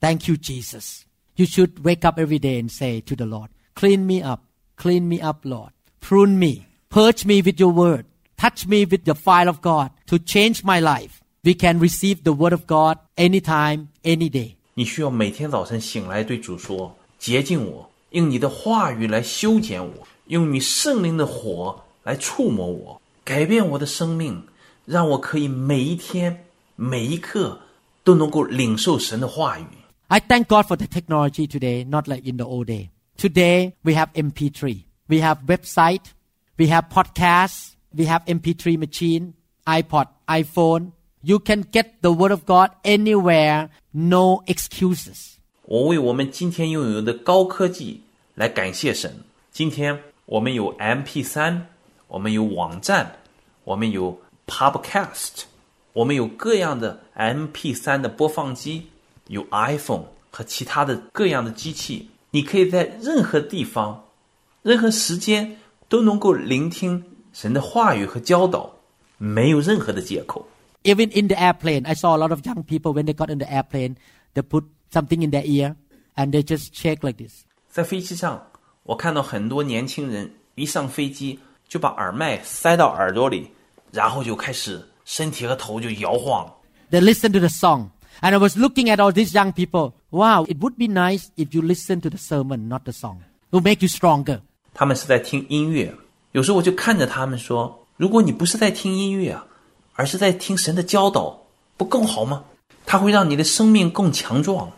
[0.00, 1.02] Thank you, Jesus.
[1.36, 4.40] You should wake up every day and say to the Lord, Clean me up,
[4.76, 5.72] clean me up, Lord.
[6.00, 8.04] Prune me, purge me with your word,
[8.36, 11.22] touch me with the fire of God to change my life.
[11.42, 14.56] We can receive the word of God anytime, any day.
[14.74, 24.42] 你需要每天早晨醒来对主说：“洁净我，用你的话语来修剪我，用你圣灵的火来触摸我，改变我的生命，
[24.84, 26.43] 让我可以每一天、
[26.76, 27.60] 每一刻
[28.04, 29.64] 都能够领受神的话语。”
[30.08, 32.88] I thank God for the technology today, not like in the old day.
[33.16, 36.04] Today we have MP3, we have website,
[36.56, 39.34] we have podcasts, we have MP3 machine,
[39.66, 40.92] iPod, iPhone.
[41.22, 45.34] You can get the word of God anywhere, no excuses.
[45.64, 48.02] 我为我们今天拥有的高科技
[48.34, 49.22] 来感谢神。
[49.52, 51.66] 今天我们有 MP 三，
[52.08, 53.16] 我们有网站，
[53.64, 55.42] 我们有 Podcast，
[55.95, 58.87] 我们有各样的 MP 三的播放机，
[59.27, 62.09] 有 iPhone 和其他的各样的机器。
[62.31, 64.03] 你可以在任何地方、
[64.61, 65.55] 任何时间
[65.87, 68.69] 都能够聆听神的话语和教导，
[69.17, 70.45] 没有任何的借口。
[70.83, 73.47] Even in the airplane, I saw a lot of young people when they got in the
[73.47, 73.95] airplane,
[74.33, 75.75] they put something in their ear
[76.15, 77.45] and they just shake like this.
[77.71, 78.45] 在飞机上，
[78.83, 81.39] 我看到很多年轻人一上飞机
[81.69, 83.49] 就把耳麦塞到耳朵里，
[83.93, 86.50] 然后就开始 身体和头就摇晃。
[86.90, 87.90] They listen to the song.
[88.20, 89.94] And I was looking at all these young people.
[90.10, 93.18] Wow, it would be nice if you listen to the sermon, not the song.
[93.50, 94.40] It will make you stronger.
[94.74, 95.94] 他们是在听音乐，
[96.32, 99.46] 有时候我就看着他们说：“如果你不是在听音乐啊，
[99.94, 101.40] 而是在听神的教导，
[101.76, 102.44] 不更好吗？
[102.84, 104.70] 它会让你的生命更强壮。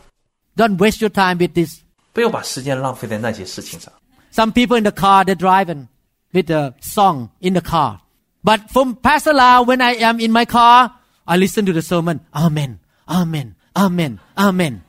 [0.57, 1.81] Don't waste your time with this.
[2.13, 3.93] 不要把时间浪费在那些事情上。
[4.33, 5.89] Some people in the car, they're driving
[6.33, 7.99] with the song in the car.
[8.47, 10.93] But from Pastor Lau, when I am in my car,
[11.25, 12.21] I listen to the sermon.
[12.35, 14.83] Amen, amen, amen, amen.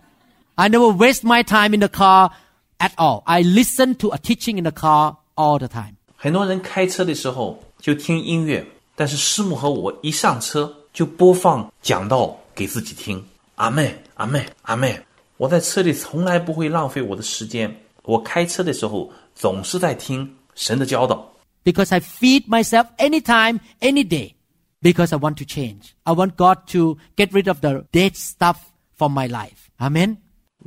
[0.56, 2.32] I never waste my time in the car
[2.80, 3.24] at all.
[3.26, 5.96] I listen to a teaching in the car all the time.
[6.16, 13.24] 很多人开车的时候就听音乐，但是师母和我一上车就播放讲道给自己听。
[13.56, 15.00] 阿妹，阿妹，阿妹！
[15.38, 21.28] 我在车里从来不会浪费我的时间，我开车的时候总是在听神的教导，
[21.64, 24.36] because I feed myself anytime, any day,
[24.82, 25.96] because I want to change.
[26.06, 29.70] I want God to get rid of the dead stuff from my life.
[29.80, 30.18] Amen.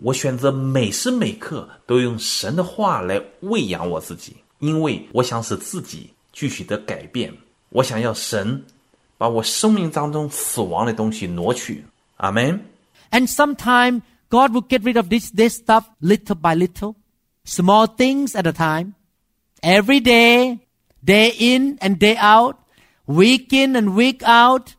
[0.02, 7.32] 我选择每时每刻都用神的话来喂养我自己，因为我想使自己继续的改变。
[7.70, 8.64] 我想要神
[9.18, 11.84] 把我生命当中死亡的东西挪去。
[12.16, 12.60] 阿门。
[13.10, 16.96] And sometime God will get rid of this dead stuff little by little,
[17.44, 18.94] small things at a time,
[19.62, 20.58] every day,
[21.04, 22.56] day in and day out,
[23.06, 24.70] week in and week out.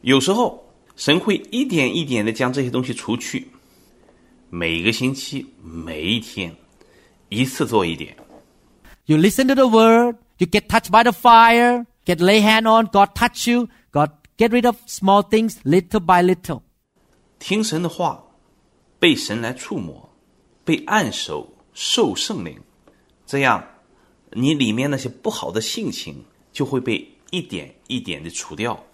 [0.00, 3.48] 有时候神会一点一点的将这些东西除去，
[4.50, 6.54] 每个星期、每一天，
[7.28, 8.16] 一次做一点。
[9.06, 12.86] You listen to the word, you get touched by the fire, get lay hand on,
[12.86, 16.62] God touch you, God get rid of small things little by little.
[17.38, 18.22] 听神的话，
[18.98, 20.10] 被神来触摸，
[20.64, 22.58] 被按手受圣灵，
[23.26, 23.64] 这样
[24.32, 28.84] 你里面那些不好的性情就会被一点一点的除掉。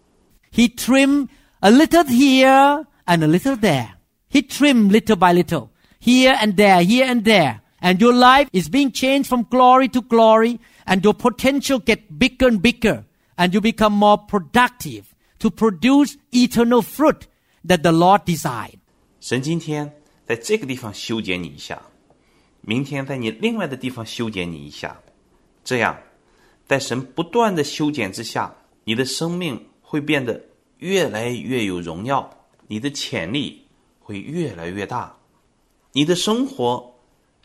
[0.53, 1.29] He trimmed
[1.61, 3.95] a little here and a little there.
[4.31, 5.69] He trimmed little by little,
[6.01, 7.61] here and there, here and there.
[7.81, 12.49] And your life is being changed from glory to glory, and your potential get bigger
[12.49, 13.05] and bigger,
[13.37, 17.27] and you become more productive to produce eternal fruit
[17.63, 18.79] that the Lord desired.
[19.21, 19.93] 神今天
[20.27, 21.83] 在这个地方修剪你一下，
[22.63, 24.99] 明天在你另外的地方修剪你一下，
[25.70, 26.02] 这样，
[26.66, 28.56] 在神不断的修剪之下，
[28.86, 30.44] 你的生命会变得
[30.80, 32.28] 越来越有荣耀，
[32.66, 33.68] 你的潜力
[34.00, 35.16] 会越来越大，
[35.92, 36.96] 你的生活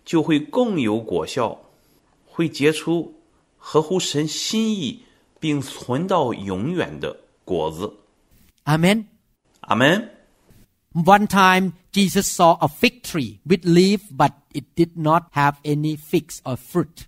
[0.06, 1.60] 就会更有果效，
[2.24, 3.20] 会结出
[3.58, 5.02] 合乎神心意
[5.38, 7.14] 并存到永远的
[7.44, 7.92] 果子。
[8.62, 9.06] 阿门，
[9.60, 10.12] 阿门。
[10.94, 16.38] One time, Jesus saw a fig tree with leaf, but it did not have any figs
[16.44, 17.04] or fruit.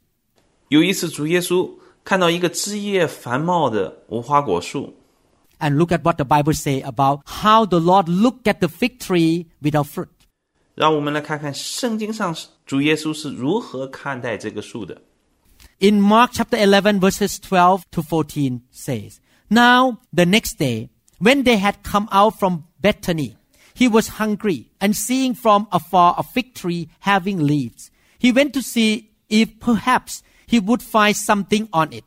[0.69, 1.69] 有一次，主耶稣
[2.03, 4.95] 看到一个枝叶繁茂的无花果树，
[5.59, 8.99] And look at what the Bible say about how the Lord looked at the fig
[8.99, 10.07] tree without fruit.
[10.73, 15.01] 让我们来看看圣经上主耶稣是如何看待这个树的。
[15.79, 19.19] In Mark chapter 11 verses 12 to 14 says,
[19.49, 23.35] Now the next day, when they had come out from Bethany,
[23.75, 28.61] he was hungry and seeing from afar a fig tree having leaves, he went to
[28.61, 32.03] see if perhaps he would find something on it.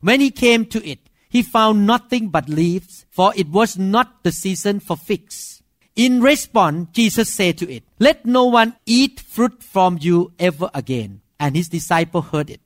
[0.00, 0.98] When he came to it,
[1.28, 5.62] he found nothing but leaves, for it was not the season for figs.
[5.94, 11.20] In response, Jesus said to it, Let no one eat fruit from you ever again.
[11.38, 12.60] And his disciple heard it.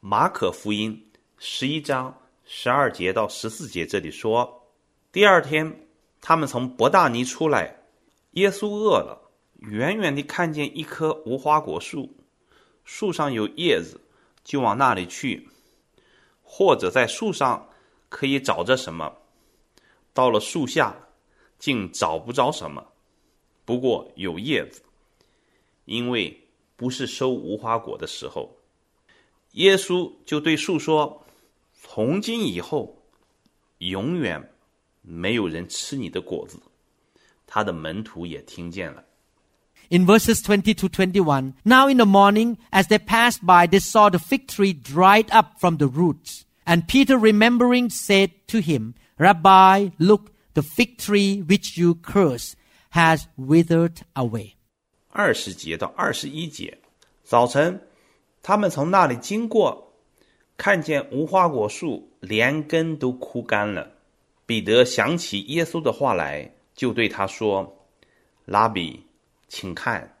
[0.00, 4.66] 马可福音十一章十二节到十四节这里说，
[5.12, 5.86] 第二天
[6.20, 7.76] 他们从伯大尼出来，
[8.32, 12.16] 耶稣饿了，远远地看见一棵无花果树，
[12.84, 14.00] 树上有叶子，
[14.43, 15.49] 就往那里去，
[16.43, 17.69] 或者在树上
[18.09, 19.17] 可以找着什么，
[20.13, 20.95] 到了树下，
[21.57, 22.85] 竟找不着什么，
[23.65, 24.81] 不过有叶子，
[25.85, 28.57] 因为不是收无花果的时候。
[29.53, 31.23] 耶稣就对树说
[31.79, 32.97] ：“从今以后，
[33.77, 34.51] 永远
[35.01, 36.59] 没有人吃你的果子。”
[37.45, 39.05] 他的门徒也听见了。
[39.90, 44.18] In verses 20 to 21, now in the morning, as they passed by, they saw the
[44.18, 46.44] fig tree dried up from the roots.
[46.66, 52.56] And Peter, remembering, said to him, Rabbi, look, the fig tree which you cursed
[52.90, 54.56] has withered away.
[55.10, 56.78] 二十节到二十一节，
[57.24, 57.80] 早晨，
[58.42, 59.94] 他们从那里经过，
[60.58, 63.90] 看见无花果树连根都枯干了。
[64.44, 69.04] 彼得想起耶稣的话来，就对他说：“拉比，
[69.55, 70.17] 请看，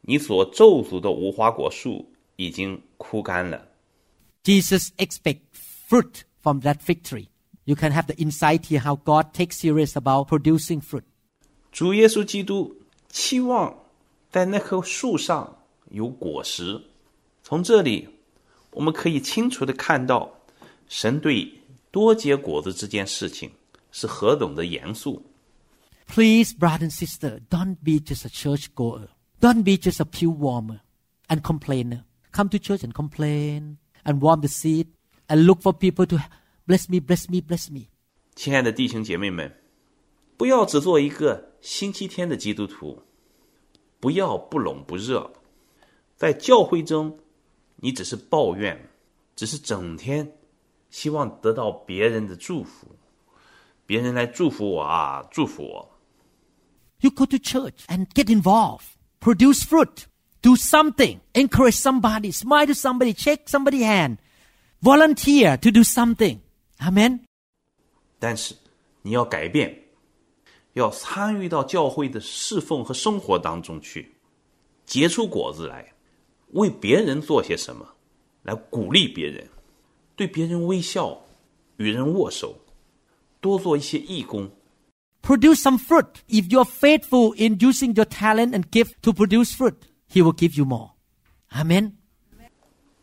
[0.00, 3.68] 你所咒诅的无花果树已经枯干了。”
[4.42, 5.38] Jesus expects
[5.88, 7.28] fruit from that fig tree.
[7.66, 11.04] You can have the insight here how God takes serious about producing fruit.
[11.70, 12.76] 主耶稣基督
[13.08, 13.78] 期望
[14.28, 16.82] 在那棵树上有果实。
[17.44, 18.08] 从这里，
[18.72, 20.32] 我们可以清楚的看到，
[20.88, 21.60] 神对
[21.92, 23.52] 多结果子这件事情
[23.92, 25.24] 是何等的严肃。
[26.08, 29.08] Please, brother and sister, don't be just a church goer.
[29.40, 30.80] Don't be just a pew warmer
[31.28, 32.04] and complainer.
[32.32, 34.88] Come to church and complain and warm the seat
[35.28, 36.18] and look for people to
[36.66, 37.88] bless me, bless me, bless me.
[38.34, 39.54] 亲爱的弟兄姐妹们，
[40.36, 43.02] 不要只做一个星期天的基督徒，
[44.00, 45.30] 不要不冷不热，
[46.16, 47.18] 在教会中，
[47.76, 48.88] 你只是抱怨，
[49.36, 50.32] 只是整天
[50.90, 52.96] 希望得到别人的祝福，
[53.86, 55.97] 别人来祝福我啊，祝福我。
[57.00, 58.84] You go to church and get involved,
[59.20, 60.06] produce fruit,
[60.42, 64.18] do something, encourage somebody, smile to somebody, shake somebody's hand,
[64.80, 66.38] volunteer to do something.
[66.80, 67.20] Amen.
[68.18, 68.56] 但是
[69.02, 69.84] 你要改变，
[70.72, 74.16] 要参与到教会的侍奉和生活当中去，
[74.84, 75.92] 结出果子来，
[76.50, 77.86] 为别人做些什么，
[78.42, 79.48] 来鼓励别人，
[80.16, 81.16] 对别人微笑，
[81.76, 82.58] 与人握手，
[83.40, 84.50] 多做一些义工。
[85.21, 86.21] Produce some fruit.
[86.27, 90.57] If you're faithful in using your talent and gift to produce fruit, He will give
[90.57, 90.91] you more.
[91.51, 91.93] Amen.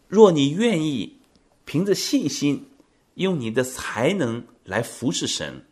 [0.08, 1.20] 若你愿意
[1.64, 2.68] 凭着信心，
[3.14, 5.64] 用你的才能来服侍神，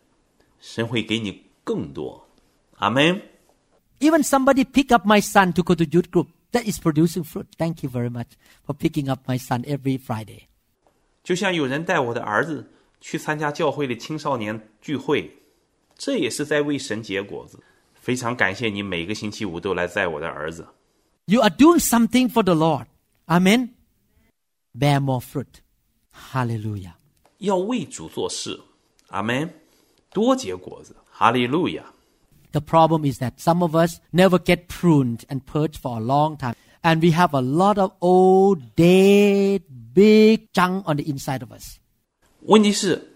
[0.59, 2.27] 神会给你更多。
[2.77, 3.21] 阿门。
[3.99, 6.29] Even somebody pick up my son to go to youth group.
[6.51, 7.47] That is producing fruit.
[7.57, 8.29] Thank you very much
[8.65, 10.43] for picking up my son every Friday.
[11.21, 15.31] 就像有人带我的儿子去参加教会的青少年聚会，
[15.97, 17.59] 这也是在为神结果子。
[17.93, 20.67] 非常感谢你每个星期五都来载我的儿子。
[21.25, 22.85] You are doing something for the Lord.
[23.27, 23.69] Amen.
[24.73, 25.61] Bear more fruit.
[26.11, 26.93] Hallelujah.
[27.37, 28.59] 要为主做事，
[29.09, 29.53] 阿门。
[30.11, 31.85] 多结果子，哈利路亚。
[32.51, 36.35] The problem is that some of us never get pruned and purged for a long
[36.37, 36.55] time.
[36.81, 39.61] And we have a lot of old, dead,
[39.93, 41.77] big junk on the inside of us.
[42.41, 43.12] 问题是，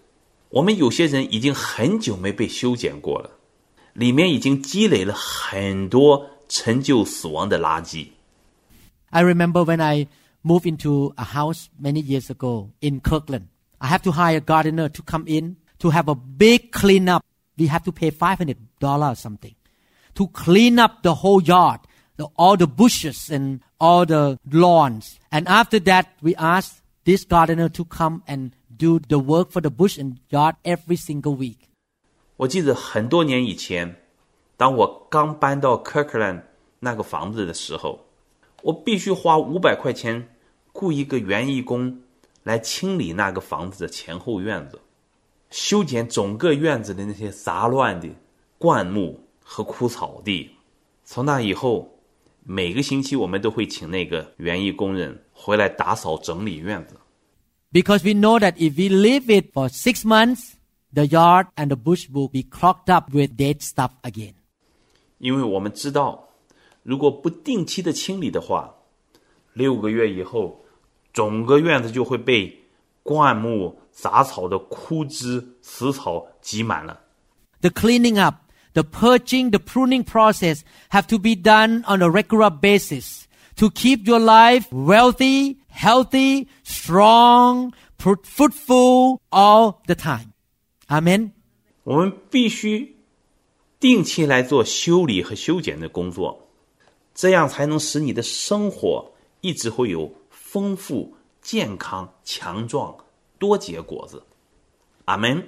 [0.50, 3.30] 我们有些人已经很久没被修剪过了，
[3.92, 8.08] 里面已经积累了很多陈旧死亡的垃圾。
[9.10, 10.06] I remember when I
[10.42, 13.46] moved into a house many years ago in Kirkland.
[13.78, 17.22] I have to hire a gardener to come in to have a big cleanup.
[17.56, 19.54] We have to pay $500 or something
[20.14, 21.80] to clean up the whole yard,
[22.16, 25.18] the, all the bushes and all the lawns.
[25.30, 29.69] And after that, we asked this gardener to come and do the work for the
[29.69, 31.57] bush and yard every single week.
[32.37, 33.95] 我记得很多年以前，
[34.55, 36.43] 当我刚搬到 Kirkland
[36.79, 38.05] 那个房子的时候，
[38.61, 40.29] 我必须花五百块钱
[40.71, 42.01] 雇一个园艺工
[42.43, 44.79] 来清理那个房子的前后院子，
[45.49, 48.07] 修剪整个院子的那些杂乱的
[48.57, 50.51] 灌木和枯草地。
[51.03, 51.98] 从那以后，
[52.48, 56.96] 每个星期我们都会请那个园艺工人回来打扫整理院子。
[57.72, 60.52] Because we know that if we leave it for six months,
[60.92, 64.34] the yard and the bush will be clogged up with dead stuff again.
[65.18, 66.28] 因为我们知道，
[66.82, 68.74] 如果不定期的清理的话，
[69.54, 70.64] 六个月以后，
[71.12, 72.60] 整个院子就会被
[73.02, 77.00] 灌木、杂草的枯枝、死草挤满了。
[77.60, 78.36] The cleaning up,
[78.78, 83.26] the purging, the pruning process have to be done on a regular basis
[83.56, 90.32] to keep your life wealthy, healthy, strong, fruit- fruitful all the time.
[90.88, 91.32] Amen.
[91.84, 92.96] 我们必须
[93.78, 96.48] 定期来做修理和修剪的工作，
[97.14, 102.96] 这样才能使你的生活一直会有丰富、健康、强壮、
[103.38, 104.22] 多结果子。
[105.04, 105.46] 阿门。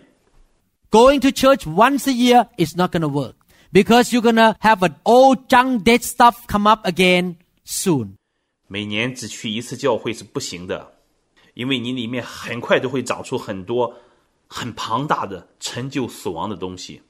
[0.90, 3.34] Going to church once a year is not going to work
[3.72, 8.16] because you're going to have an old junk dead stuff come up again soon.
[8.68, 10.94] 每年只去一次教会是不行的，
[11.54, 13.94] 因为你里面很快都会长出很多
[14.48, 17.02] 很庞大的陈旧死亡的东西。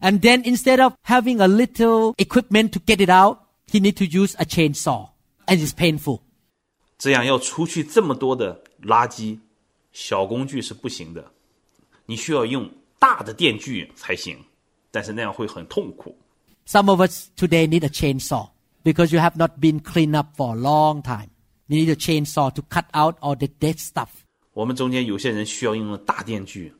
[0.00, 3.38] And then instead of having a little equipment to get it out,
[3.70, 5.10] he need to use a chainsaw
[5.46, 6.20] and it's painful.
[6.98, 9.38] 这样要除去这么多的垃圾，
[9.92, 11.32] 小工具是不行的，
[12.06, 14.38] 你需要用 大的电锯才行，
[14.90, 16.16] 但是那样会很痛苦。
[16.66, 18.48] Some of us today need a chainsaw
[18.82, 21.28] because you have not been cleaned up for a long time.
[21.66, 24.08] You need a chainsaw to cut out all the dead stuff.
[24.52, 26.72] 我们中间有些人需要用大电锯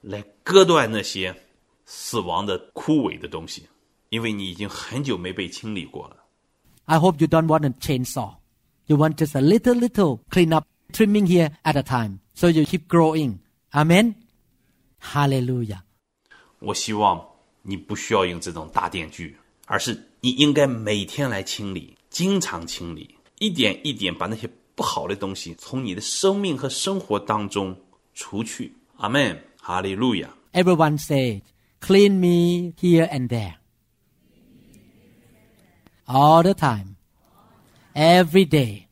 [0.00, 1.34] 来割断那些
[1.86, 3.66] 死亡的枯萎的东西，
[4.10, 6.16] 因为你已经很久没被清理过了。
[6.84, 8.34] I hope you don't want a chainsaw.
[8.86, 12.18] You want just a little, little clean up, trimming here at a time.
[12.34, 13.38] So you keep growing.
[13.72, 14.16] Amen.
[15.00, 15.80] Hallelujah.
[16.58, 17.24] 我希望
[17.62, 19.36] 你不需要用这种大电锯，
[19.66, 27.76] 而是你应该每天来清理，经常清理，一点一点把那些不好的东西从你的生命和生活当中
[28.14, 28.72] 除去。
[28.96, 30.30] 阿门，哈利路亚。
[30.52, 31.42] Everyone said,
[31.80, 33.54] clean me here and there.
[36.06, 36.96] All the time.
[37.94, 38.86] Every day.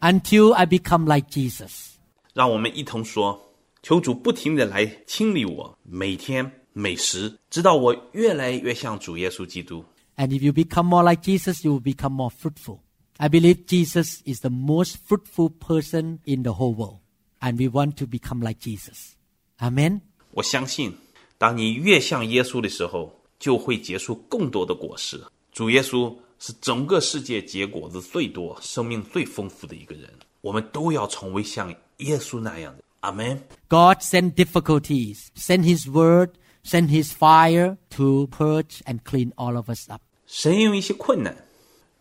[0.00, 1.92] Until I become like Jesus.
[2.34, 3.45] 让我们一同说，
[3.83, 9.83] 求主不停的来清理我，每天每时，直到我越来越像主耶稣基督。
[10.15, 12.79] And if you become more like Jesus, you will become more fruitful.
[13.17, 16.99] I believe Jesus is the most fruitful person in the whole world.
[17.39, 19.13] And we want to become like Jesus.
[19.59, 20.01] Amen.
[20.31, 20.95] 我相信，
[21.37, 25.21] 当你越像耶稣的时候，就会结出更多的果实。
[25.51, 30.11] 主耶稣是整个世界结果子最多、生命最丰富的一个人。
[30.41, 32.83] 我们都要成为像耶稣那样的。
[33.01, 33.41] 阿门。
[33.69, 36.31] God sent difficulties, sent His word,
[36.63, 40.01] sent His fire to purge and clean all of us up.
[40.25, 41.45] 神用一些困难，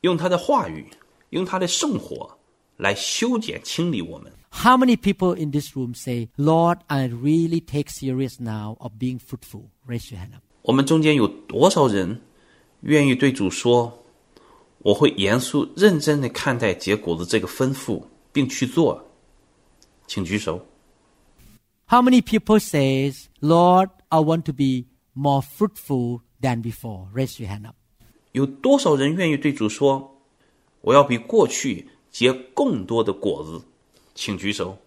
[0.00, 0.86] 用他的话语，
[1.30, 2.38] 用他的圣火
[2.76, 4.32] 来修剪、清理我们。
[4.50, 9.64] How many people in this room say, Lord, I really take serious now of being fruitful?
[9.86, 10.42] Raise your hand up.
[10.62, 12.22] 我们中间有多少人
[12.80, 14.04] 愿意对主说
[14.78, 18.02] ：“我会严肃认真的看待结果的这个吩咐，
[18.32, 19.04] 并去做？”
[20.08, 20.64] 请举手。
[21.87, 27.07] How many people says, Lord, I want to be more fruitful than before?
[27.13, 27.75] Raise your hand up.
[28.31, 30.11] 有多少人愿意对主说：“
[30.81, 33.63] 我要比过去结更多的果子？”
[34.15, 34.77] 请举手。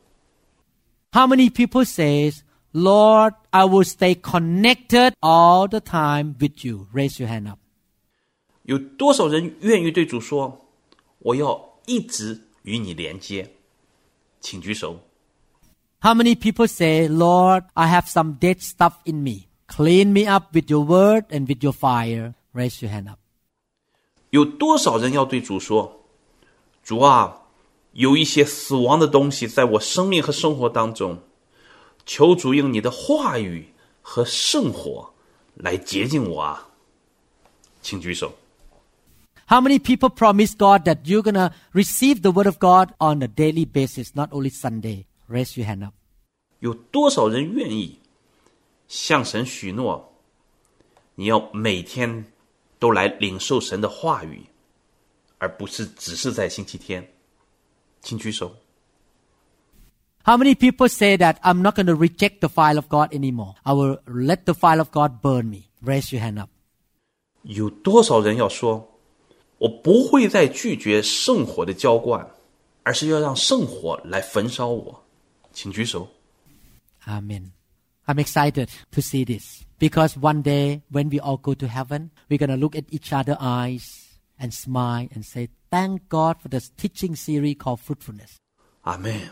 [1.13, 2.41] How many people says,
[2.73, 6.89] Lord, I will stay connected all the time with you?
[6.93, 7.59] Raise your hand up.
[8.63, 10.57] 有多少人愿意对主说：“
[11.19, 13.51] 我要一直与你连接？”
[14.41, 14.99] 请举手。
[16.01, 19.49] How many people say, Lord, I have some dead stuff in me.
[19.67, 22.35] Clean me up with your word and with your fire.
[22.53, 23.19] Raise your hand up.
[24.31, 27.43] 有多少人要对主说：“主啊，
[27.93, 31.21] 有一些死亡的东西在我生命和生活当中，
[32.05, 33.69] 求主用你的话语
[34.03, 35.11] 和圣火
[35.55, 36.69] 来洁净我啊！”
[37.81, 38.35] 请举手。
[39.47, 43.23] How many people promise God that you're going to receive the word of God on
[43.23, 45.07] a daily basis, not only Sunday?
[45.29, 45.95] Raise your hand up.
[46.61, 47.99] 有多少人愿意
[48.89, 50.13] 向神许诺，
[51.15, 52.25] 你要每天
[52.79, 54.45] 都来领受神的话语，
[55.39, 57.07] 而不是只是在星期天？
[58.01, 58.55] 请举手。
[60.25, 63.57] How many people say that I'm not going to reject the fire of God anymore?
[63.63, 65.65] I will let the fire of God burn me.
[65.83, 66.49] Raise your hand up.
[67.43, 68.99] 有多少人要说，
[69.59, 72.27] 我不会再拒绝圣火的浇灌，
[72.85, 75.05] 而是要让圣火来焚烧我？
[75.59, 76.09] 请举手。
[77.07, 77.51] Amen.
[78.07, 82.39] I'm excited to see this because one day when we all go to heaven, we're
[82.39, 83.83] going to look at each other's eyes
[84.39, 88.37] and smile and say, Thank God for this teaching series called Fruitfulness.
[88.83, 89.29] 阿妹，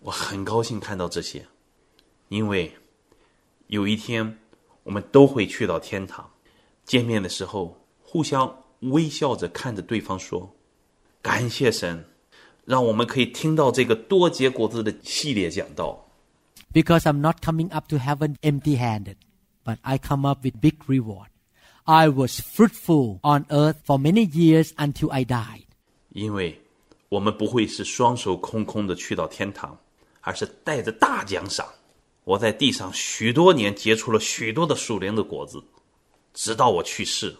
[0.00, 1.46] 我很高兴看到这些，
[2.28, 2.74] 因为
[3.66, 4.38] 有一天
[4.84, 6.28] 我们都会去到天堂。
[6.84, 12.04] 见面的时候，互相微笑着看着对方说：“感谢神，
[12.66, 16.06] 让我们可以听到这个多结果子的系列讲道。
[16.72, 19.16] Because I'm not coming up to heaven empty handed,
[19.64, 21.26] but I come up with big reward.
[21.84, 25.64] I was fruitful on earth for many years until I died.
[26.10, 26.60] 因为
[27.08, 29.78] 我们不会是双手空空的去到天堂，
[30.20, 31.66] 而是带着大奖赏。
[32.24, 35.62] 我在地上许多年结出了许多的属灵的果子，
[36.32, 37.36] 直到我去世。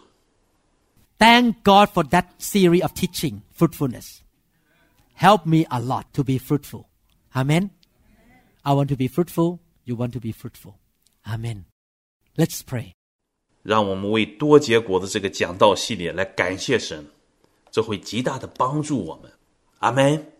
[1.17, 4.17] Thank God for that series of teaching, fruitfulness.
[5.17, 6.85] Help me a lot to be fruitful.
[7.35, 7.69] Amen.
[8.63, 9.59] I want to be fruitful.
[9.85, 10.75] You want to be fruitful.
[11.25, 11.65] Amen.
[12.35, 12.93] Let's pray.
[13.61, 17.07] 让我们为多结果子这个讲道系列来感谢神，
[17.71, 19.31] 这会极大的帮助我们。
[19.79, 20.31] 阿门。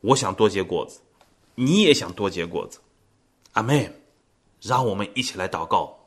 [0.00, 1.00] 我想多结果子，
[1.54, 2.80] 你也想多结果子。
[3.52, 3.92] 阿门。
[4.60, 5.98] 让我们一起来祷告。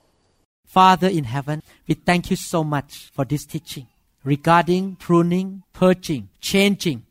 [0.66, 3.88] Father in heaven, we thank you so much for this teaching
[4.24, 7.02] regarding pruning, purging, changing.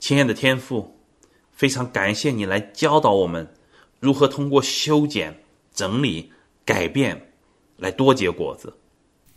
[0.00, 0.98] 亲爱的天父，
[1.52, 3.54] 非常感谢你来教导我们
[4.00, 6.32] 如何通过修剪、整理、
[6.64, 7.32] 改变
[7.76, 8.76] 来多结果子。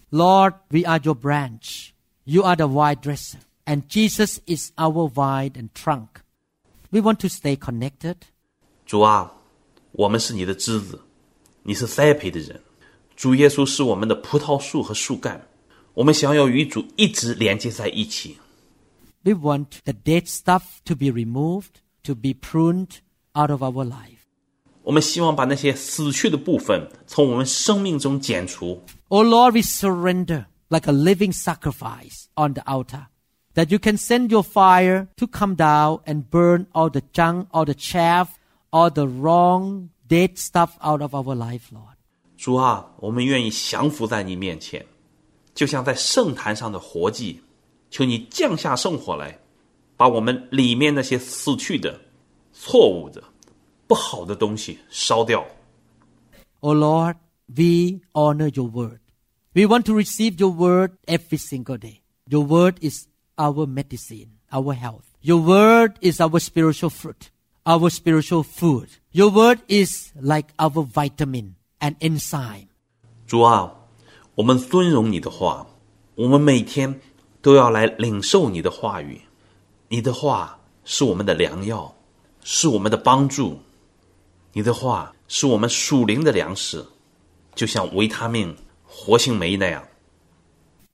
[0.10, 1.90] Lord, we are your branch.
[2.24, 3.40] You are the vine dresser.
[3.66, 6.22] And Jesus is our vine and trunk.
[6.92, 8.16] We want to stay connected.
[8.86, 9.34] 主啊，
[9.92, 11.02] 我们是你的枝子，
[11.64, 12.62] 你是栽培的人。
[13.16, 15.46] 主耶稣是我们的葡萄树和树干，
[15.94, 18.38] 我们想要与主一直连接在一起。
[19.25, 23.01] We want the dead stuff to be removed, to be pruned
[23.35, 24.19] out of our life.
[24.83, 28.83] 我们希望把那些死去的部分从我们生命中剪除。
[29.09, 33.07] Oh Lord, we surrender like a living sacrifice on the altar.
[33.55, 37.65] That you can send your fire to come down and burn all the junk, all
[37.65, 38.29] the chaff,
[38.71, 41.97] all the wrong, dead stuff out of our life, Lord.
[42.37, 44.87] 主啊，我们愿意降服在你面前，
[45.55, 47.41] 就像在圣坛上的活祭。
[47.93, 49.39] 求你降下圣火来，
[49.97, 52.01] 把我们里面那些死去的、
[52.53, 53.23] 错误的、
[53.87, 55.45] 不好的东西烧掉。
[56.61, 57.17] Oh Lord,
[57.47, 59.01] we honor your word.
[59.55, 62.03] We want to receive your word every single day.
[62.27, 63.07] Your word is
[63.37, 65.05] our medicine, our health.
[65.23, 67.31] Your word is our spiritual fruit,
[67.65, 68.89] our spiritual food.
[69.13, 72.69] Your word is like our vitamin and enzyme.
[73.27, 73.75] 主啊，
[74.35, 75.67] 我们尊荣你的话，
[76.15, 77.01] 我们每天
[77.43, 79.21] 都要来领受你的话语。
[79.89, 81.95] 你的话是我们的良药，
[82.43, 83.61] 是我们的帮助。
[84.53, 86.85] 你的话是我们属灵的粮食，
[87.55, 89.87] 就像维他命、活性酶那样。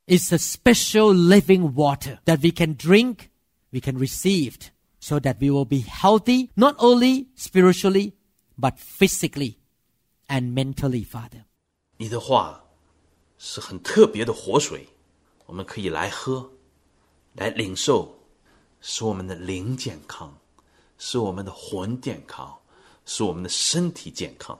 [0.07, 3.31] It's a special living water that we can drink,
[3.71, 4.55] we can receive,
[5.01, 8.13] so that we will be healthy, not only spiritually,
[8.59, 9.55] but physically
[10.29, 11.45] and mentally, Father.
[11.97, 12.65] 你的话
[13.39, 14.87] 是很特别的活水，
[15.49, 16.51] 我们可以来喝，
[17.35, 18.17] 来领受，
[18.81, 20.33] 使我们的灵健康，
[20.99, 22.59] 使我们的魂健康，
[23.05, 24.59] 使我们的身体健康。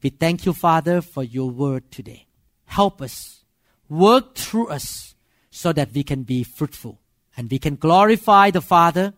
[0.00, 2.26] We thank you, Father, for your word today.
[2.66, 3.42] Help us,
[3.88, 5.14] work through us,
[5.50, 6.98] so that we can be fruitful
[7.36, 9.14] and we can glorify the Father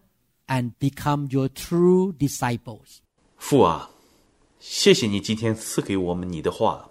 [0.47, 3.01] and become your true disciples.
[3.37, 3.91] 父啊，
[4.59, 6.91] 谢谢你今天赐给我们你的话，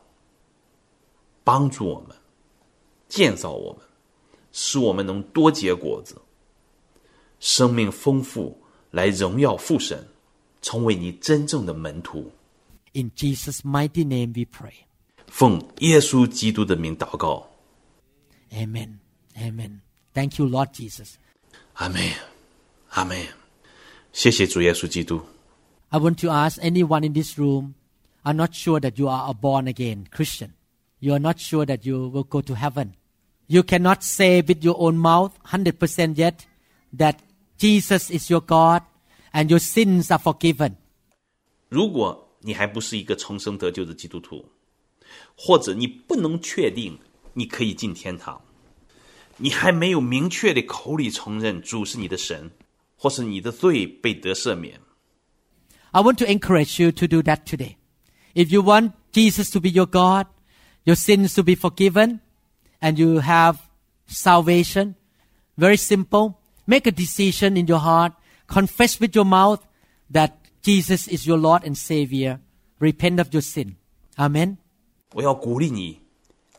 [1.44, 2.16] 帮助我们，
[3.08, 3.82] 建造我们，
[4.54, 6.20] 使我们能多结果子，
[7.40, 8.58] 生命丰富，
[8.92, 10.08] 来荣耀父神，
[10.62, 12.32] 成为你真正的门徒。
[12.94, 14.74] In Jesus' mighty name we pray.
[15.28, 17.48] 奉耶稣基督的名祷告，
[18.52, 18.98] Amen.
[19.38, 19.82] Amen.
[20.14, 21.14] Thank you, Lord Jesus.
[21.74, 22.02] 阿门，
[22.90, 23.16] 阿门。
[24.12, 25.22] 谢谢主耶稣基督。
[25.90, 27.76] I want to ask anyone in this room,
[28.24, 30.54] I'm not sure that you are a born again Christian.
[31.00, 32.96] You are not sure that you will go to heaven.
[33.48, 36.46] You cannot say with your own mouth 100% yet
[36.96, 37.16] that
[37.58, 38.84] Jesus is your God
[39.34, 40.76] and your sins are forgiven.
[41.68, 44.46] 如果你还不是一个重生得救的基督徒，
[45.36, 47.00] 或者你不能确定
[47.34, 48.42] 你可以进天堂，
[49.38, 52.52] 你还没有明确的口里承认主是你的神，
[52.96, 54.80] 或是你的罪被得赦免，
[55.92, 57.78] I want to encourage you to do that today.
[58.36, 60.28] If you want Jesus to be your God,
[60.84, 62.20] your sins to be forgiven,
[62.82, 63.58] and you have
[64.08, 64.96] salvation,
[65.58, 66.40] very simple.
[66.66, 68.14] Make a decision in your heart.
[68.48, 69.60] Confess with your mouth
[70.12, 72.40] that Jesus is your Lord and Savior.
[72.80, 73.76] Repent of your sin.
[74.18, 74.58] Amen.
[75.14, 76.00] 我要鼓励你，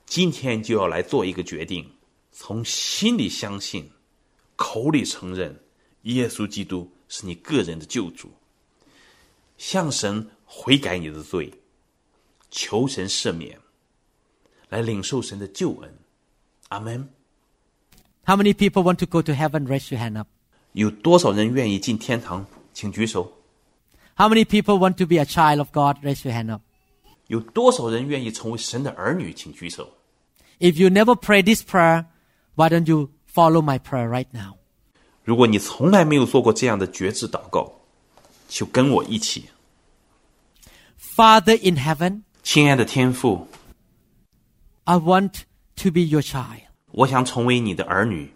[0.06, 1.88] 今天就要来做一个决定，
[2.32, 3.90] 从心里相信，
[4.56, 5.60] 口里承认
[6.02, 8.32] 耶稣基督是你个人的救主，
[9.56, 11.52] 向神悔改你的罪，
[12.50, 13.58] 求神赦免，
[14.68, 15.98] 来领受神的救恩。
[16.69, 17.09] Amen.
[18.25, 19.65] How many people want to go to heaven?
[19.65, 20.27] Raise your hand up.
[20.73, 22.45] 有多少人愿意进天堂？
[22.73, 23.31] 请举手。
[24.15, 25.97] How many people want to be a child of God?
[26.03, 26.61] Raise your hand up.
[27.27, 29.33] 有多少人愿意成为神的儿女？
[29.33, 29.89] 请举手。
[30.59, 32.05] If you never pray this prayer,
[32.55, 34.57] why don't you follow my prayer right now?
[35.23, 37.71] 如果你从来没有做过这样的决志祷告，
[38.47, 39.49] 就跟我一起。
[40.99, 43.47] Father in heaven，亲爱的天父
[44.83, 45.41] ，I want
[45.76, 46.62] to be your child.
[46.92, 48.32] 我想成为你的儿女，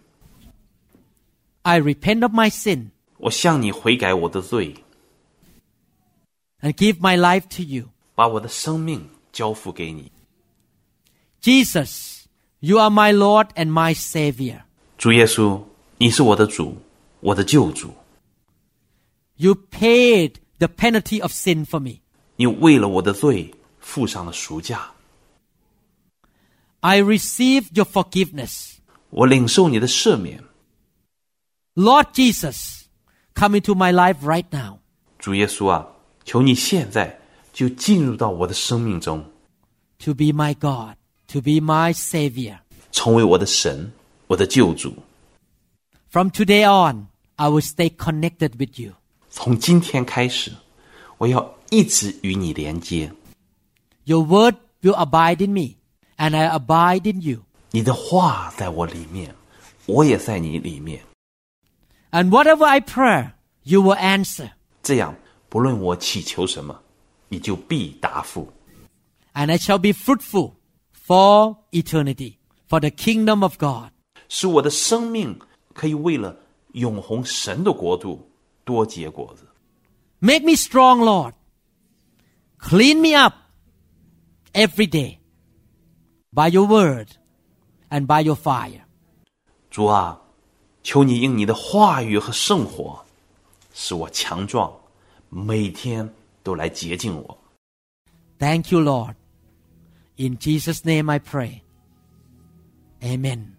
[1.63, 4.75] I repent of my sin 我向你悔改我的罪，
[6.61, 7.89] and give my life to you.
[8.13, 10.11] 把我的生命交付给你。
[11.41, 12.23] Jesus,
[12.59, 14.61] you are my Lord and my Savior.
[14.97, 15.61] 主耶稣，
[15.97, 16.77] 你是我的主，
[17.19, 17.93] 我的救主。
[19.35, 21.99] You paid the penalty of sin for me.
[22.37, 24.91] 你为了我的罪付上了赎价，
[26.81, 28.73] I receive your forgiveness.
[29.09, 30.43] 我领受你的赦免。
[31.75, 32.83] Lord Jesus,
[33.33, 34.79] come into my life right now.
[35.19, 35.87] 主耶稣啊，
[36.23, 37.19] 求你现在
[37.51, 39.25] 就进入到我的生命中，
[39.99, 40.95] to be my God,
[41.27, 42.59] to be my Savior.
[42.91, 43.91] 成为我的神，
[44.27, 44.93] 我的救主。
[46.09, 48.93] From today on, I will stay connected with you.
[49.29, 50.53] 从今天开始，
[51.17, 53.11] 我要一直与你连接。
[54.05, 55.75] Your word will abide in me,
[56.19, 57.43] and I abide in you.
[57.71, 59.35] 你的话在我里面，
[59.85, 61.03] 我也在你里面。
[62.11, 63.31] And whatever I pray,
[63.63, 64.51] you will answer.
[64.81, 65.15] 这样，
[65.49, 66.79] 不论我祈求什么，
[67.27, 68.53] 你就必答复。
[69.33, 70.53] And I shall be fruitful
[71.05, 72.37] for eternity,
[72.69, 73.91] for the kingdom of God.
[74.29, 75.37] 使我的生命
[75.73, 76.37] 可以为了
[76.71, 78.31] 永恒神的国度
[78.63, 79.45] 多结果子。
[80.19, 81.33] Make me strong, Lord.
[82.57, 83.35] Clean me up
[84.53, 85.17] every day
[86.33, 87.07] by your word
[87.89, 88.81] and by your fire.
[89.69, 90.21] 主啊，
[90.83, 93.03] 求你用你的话语和圣火，
[93.73, 94.73] 使我强壮，
[95.29, 96.13] 每天
[96.43, 97.37] 都来洁净我。
[98.39, 99.15] Thank you, Lord.
[100.17, 101.61] In Jesus' name I pray.
[103.01, 103.55] Amen.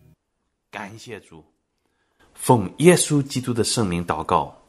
[0.70, 1.45] 感谢主，
[2.35, 4.62] 奉耶稣基督的圣名祷告，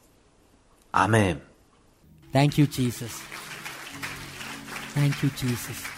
[0.92, 1.40] 阿门。
[2.34, 3.12] Thank you, Jesus.
[4.94, 5.91] Thank you, Jesus.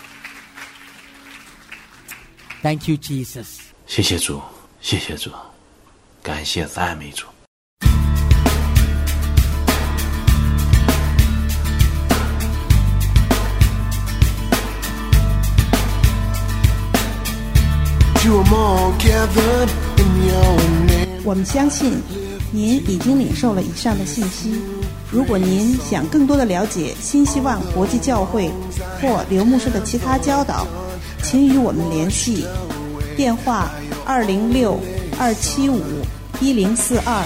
[2.64, 3.58] Thank you, Jesus.
[3.86, 4.40] 谢谢主，
[4.80, 5.30] 谢谢主，
[6.22, 7.26] 感谢赞美主。
[18.24, 19.68] You are all gathered
[19.98, 21.22] in your name.
[21.22, 22.00] 我们相信
[22.50, 24.58] 您已经领受了以上的信息。
[25.12, 28.50] 如果您想更多的了解新希望国际教会
[29.02, 30.66] 或刘牧师的其他教导，
[31.24, 32.44] 请与我们联系，
[33.16, 33.70] 电话
[34.04, 34.78] 二零六
[35.18, 35.82] 二七五
[36.38, 37.24] 一零四二。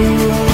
[0.00, 0.47] Ooh.